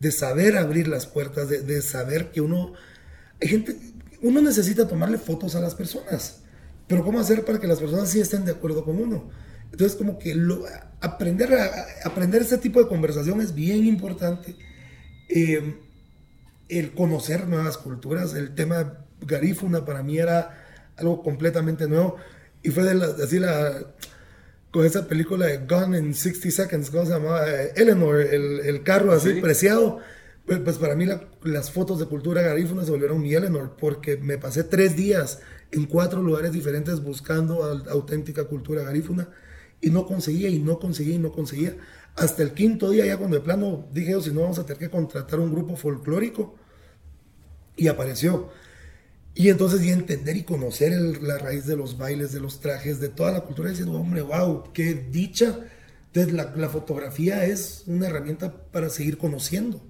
[0.00, 2.72] de saber abrir las puertas, de, saber que uno,
[3.48, 3.76] gente,
[4.22, 6.40] uno necesita tomarle fotos a las personas,
[6.86, 9.30] pero ¿cómo hacer para que las personas sí estén de acuerdo con uno?
[9.70, 10.64] Entonces, como que lo,
[11.00, 14.54] aprender, a, aprender ese tipo de conversación es bien importante.
[15.28, 15.76] Eh,
[16.68, 20.64] el conocer nuevas culturas, el tema garífuna para mí era
[20.96, 22.16] algo completamente nuevo
[22.62, 23.72] y fue de la, así la,
[24.70, 27.50] con esa película de Gone in 60 Seconds, ¿cómo se llamaba?
[27.50, 30.00] Eh, Eleanor, el, el carro así preciado.
[30.46, 31.06] Pues, pues, para mí
[31.44, 35.40] las fotos de cultura garífuna se volvieron mi Eleanor, porque me pasé tres días
[35.70, 39.28] en cuatro lugares diferentes buscando auténtica cultura garífuna
[39.80, 41.76] y no conseguía y no conseguía y no conseguía.
[42.16, 44.90] Hasta el quinto día, ya cuando de plano dije, si no vamos a tener que
[44.90, 46.56] contratar un grupo folclórico,
[47.76, 48.50] y apareció.
[49.34, 53.08] Y entonces y entender y conocer la raíz de los bailes, de los trajes, de
[53.08, 55.58] toda la cultura, diciendo, hombre, wow, qué dicha.
[56.12, 59.80] Entonces la, fotografía es una herramienta para seguir conociendo.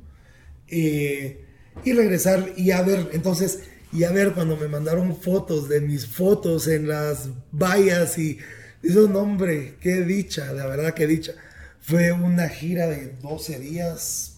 [0.69, 1.45] Eh,
[1.85, 3.61] y regresar y a ver, entonces,
[3.93, 8.39] y a ver cuando me mandaron fotos de mis fotos en las vallas y
[8.83, 11.33] dice, un hombre, qué dicha, la verdad qué dicha.
[11.81, 14.37] Fue una gira de 12 días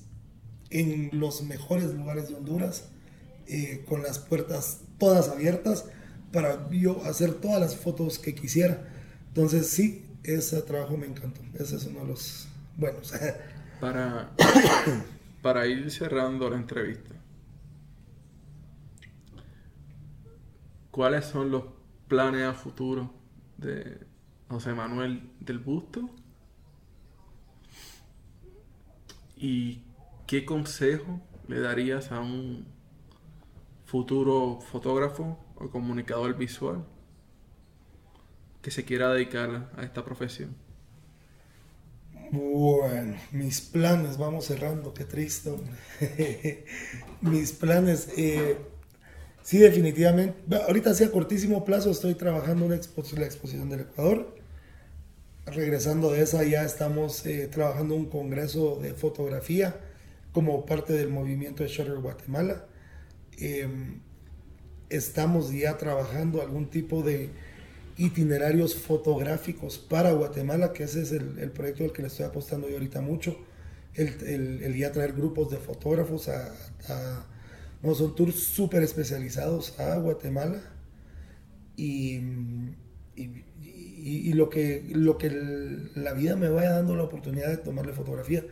[0.70, 2.84] en los mejores lugares de Honduras,
[3.46, 5.84] eh, con las puertas todas abiertas
[6.32, 8.88] para yo hacer todas las fotos que quisiera.
[9.28, 11.40] Entonces sí, ese trabajo me encantó.
[11.54, 13.12] Ese es uno de los buenos.
[13.80, 14.30] Para,
[15.44, 17.14] para ir cerrando la entrevista,
[20.90, 21.64] ¿cuáles son los
[22.08, 23.12] planes a futuro
[23.58, 24.06] de
[24.48, 26.08] José Manuel del Busto?
[29.36, 29.82] ¿Y
[30.26, 32.66] qué consejo le darías a un
[33.84, 36.86] futuro fotógrafo o comunicador visual
[38.62, 40.63] que se quiera dedicar a esta profesión?
[42.30, 45.50] Bueno, mis planes, vamos cerrando, qué triste.
[47.20, 48.56] mis planes, eh,
[49.42, 50.56] sí, definitivamente.
[50.56, 54.34] Ahorita sí a cortísimo plazo estoy trabajando en la exposición del Ecuador.
[55.46, 59.78] Regresando de esa ya estamos eh, trabajando un congreso de fotografía
[60.32, 62.66] como parte del movimiento de Shutter Guatemala.
[63.38, 64.00] Em,
[64.88, 67.30] estamos ya trabajando algún tipo de
[67.96, 72.74] itinerarios fotográficos para Guatemala, que ese es el, proyecto al que le estoy apostando yo
[72.74, 73.36] ahorita mucho,
[73.94, 77.26] el, el, ya traer grupos de fotógrafos a,
[77.82, 80.60] no, son tours súper especializados a Guatemala.
[81.76, 82.20] Y,
[83.14, 83.44] y,
[84.04, 85.30] y, lo que, lo que
[85.94, 88.44] la vida me vaya dando la oportunidad de tomarle fotografía.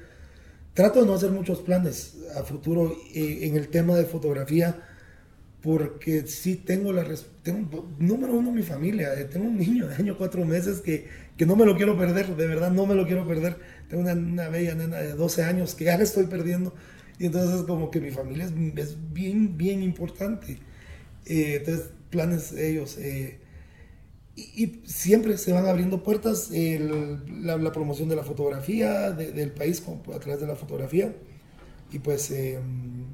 [0.75, 4.83] Trato de no hacer muchos planes a futuro eh, en el tema de fotografía
[5.63, 7.05] porque sí tengo la
[7.43, 11.07] tengo, número uno mi familia eh, tengo un niño de año cuatro meses que,
[11.37, 13.59] que, no me lo quiero perder de verdad no me lo quiero perder.
[13.89, 16.75] Tengo una, bella nena de 12 años que ya la estoy perdiendo.
[17.19, 20.59] Y entonces como que mi familia es, es bien bien importante.
[21.27, 22.99] Eh, entonces planes ellos
[24.35, 29.83] y, siempre se van abriendo puertas, la, promoción de la fotografía del país
[30.15, 31.15] a través de la fotografía.
[31.93, 33.05] Y pues em,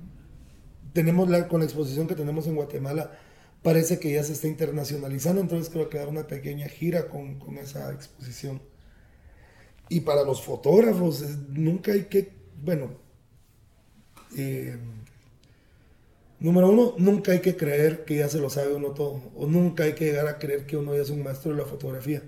[0.92, 3.12] tenemos la, con la exposición que tenemos en Guatemala,
[3.62, 7.58] parece que ya se está internacionalizando, entonces creo que dar una pequeña gira con, con
[7.58, 8.60] esa exposición.
[9.88, 12.32] Y para los fotógrafos, nunca hay que,
[12.62, 12.90] bueno,
[14.36, 14.76] eh,
[16.40, 19.84] Número uno, nunca hay que creer que ya se lo sabe uno todo, o nunca
[19.84, 22.22] hay que llegar a creer que uno ya es un maestro de la fotografía.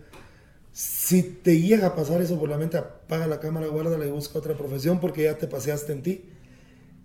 [0.73, 4.39] Si te llega a pasar eso por la mente, apaga la cámara, guárdala y busca
[4.39, 6.30] otra profesión porque ya te paseaste en ti.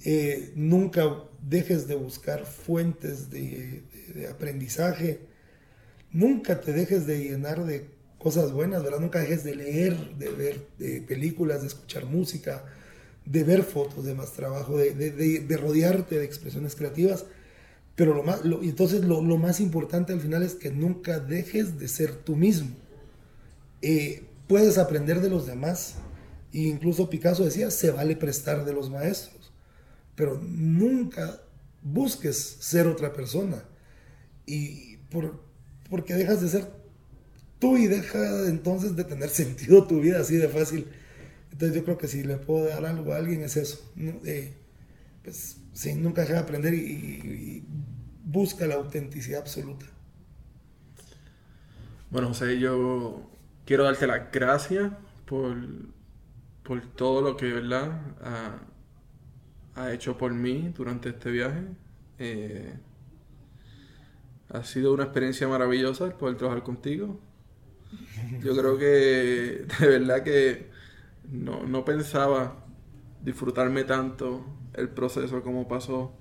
[0.07, 3.83] Eh, nunca dejes de buscar fuentes de,
[4.31, 5.19] aprendizaje.
[6.11, 7.87] Nunca te dejes de llenar de
[8.19, 8.99] cosas buenas, ¿verdad?
[8.99, 10.67] Nunca dejes de leer, de ver
[11.07, 12.63] películas, de escuchar música,
[13.25, 17.25] de ver fotos de más trabajo, de, de, de, rodearte de expresiones creativas.
[17.95, 21.79] Pero lo más, lo, entonces lo, lo, más importante al final es que nunca dejes
[21.79, 22.75] de ser tú mismo.
[23.81, 25.95] Eh, puedes aprender de los demás.
[26.53, 29.44] E incluso Picasso decía, se vale prestar de los maestros.
[30.15, 31.41] Pero nunca
[31.81, 33.63] busques ser otra persona.
[34.45, 35.41] Y por,
[35.89, 36.67] porque dejas de ser
[37.59, 40.87] tú y deja entonces de tener sentido tu vida así de fácil.
[41.51, 43.79] Entonces yo creo que si le puedo dar algo a alguien es eso.
[45.23, 47.63] Pues sí, nunca deja de aprender y,
[48.25, 49.85] busca la autenticidad absoluta.
[52.09, 53.29] Bueno, José, yo
[53.65, 54.91] quiero darte las gracias
[55.25, 55.55] por,
[56.63, 58.01] por todo lo que, ¿verdad?
[58.21, 58.59] Ha,
[59.75, 61.63] ha hecho por mí durante este viaje.
[62.17, 62.73] Eh,
[64.49, 67.19] ha sido una experiencia maravillosa poder trabajar contigo.
[68.41, 70.69] Yo creo que de verdad que
[71.29, 72.65] no, pensaba
[73.21, 76.13] disfrutarme tanto el proceso como pasó.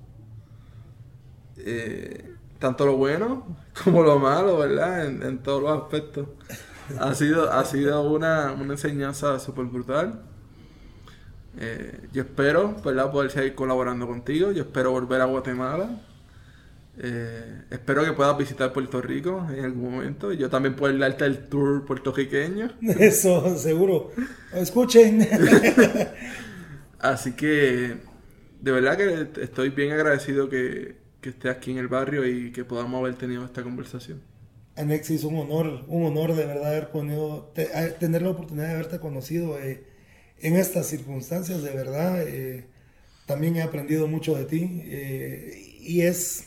[1.57, 5.07] Eh, tanto lo bueno como lo malo, ¿verdad?
[5.07, 6.29] En, todos los aspectos.
[6.99, 10.23] Ha sido, ha sido una, enseñanza súper brutal.
[11.59, 13.11] Eh, yo espero, ¿verdad?
[13.13, 14.53] Poder seguir colaborando contigo.
[14.53, 16.01] Yo espero volver a Guatemala.
[16.99, 21.49] Eh, espero que puedas visitar Puerto Rico en algún momento yo también pueda darte el
[21.49, 22.71] tour puertorriqueño.
[22.99, 24.13] Eso, seguro.
[24.53, 25.27] Escuchen.
[27.01, 27.97] Así que
[28.61, 32.65] de verdad que estoy bien agradecido que, que estés aquí en el barrio y que
[32.65, 34.23] podamos haber tenido esta conversación.
[34.77, 37.53] Anexis, un honor, un honor de verdad haber ponido,
[38.01, 39.85] tener la oportunidad de haberte conocido eh,
[40.45, 42.23] en estas circunstancias, de verdad.
[42.23, 42.67] Eh,
[43.27, 44.83] también he aprendido mucho de ti
[45.81, 46.45] y es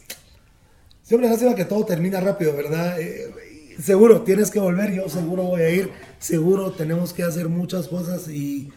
[1.07, 2.99] Siempre lástima que todo termina rápido, ¿verdad?
[2.99, 3.33] Eh,
[3.81, 5.89] seguro tienes que volver, yo seguro voy a ir,
[6.19, 8.73] seguro tenemos que hacer muchas cosas y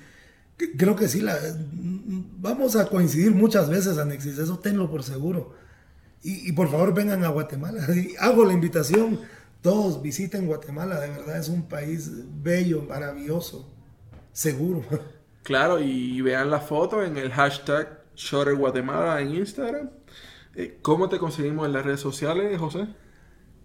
[0.78, 1.36] creo que sí, la,
[1.72, 5.56] vamos a coincidir muchas veces, Anexis, eso tenlo por seguro.
[6.22, 7.84] Y, por favor vengan a Guatemala,
[8.20, 9.18] hago la invitación,
[9.60, 12.12] todos visiten Guatemala, de verdad es un país
[12.44, 13.68] bello, maravilloso,
[14.32, 14.84] seguro.
[15.42, 18.00] Claro, y vean la foto en el hashtag
[18.56, 19.90] Guatemala en Instagram
[20.54, 22.88] eh, ¿Cómo te conseguimos en las redes sociales, José?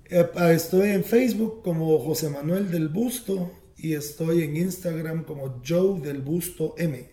[0.06, 5.62] Eh, ah, estoy en Facebook como José Manuel del Busto y estoy en Instagram como
[5.68, 7.10] Joe del Busto M.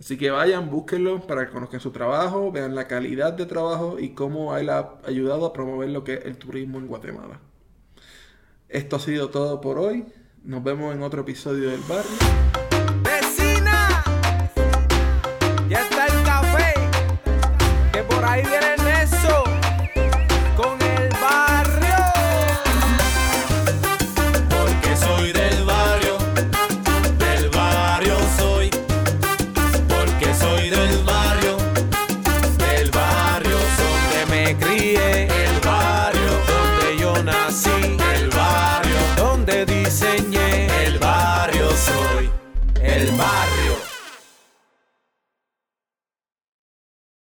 [0.00, 4.14] Así que vayan, búsquenlo para que conozcan su trabajo, vean la calidad de trabajo y
[4.14, 7.40] cómo él ha ayudado a promover lo que es el turismo en Guatemala.
[8.68, 10.06] Esto ha sido todo por hoy.
[10.44, 12.61] Nos vemos en otro episodio del barrio.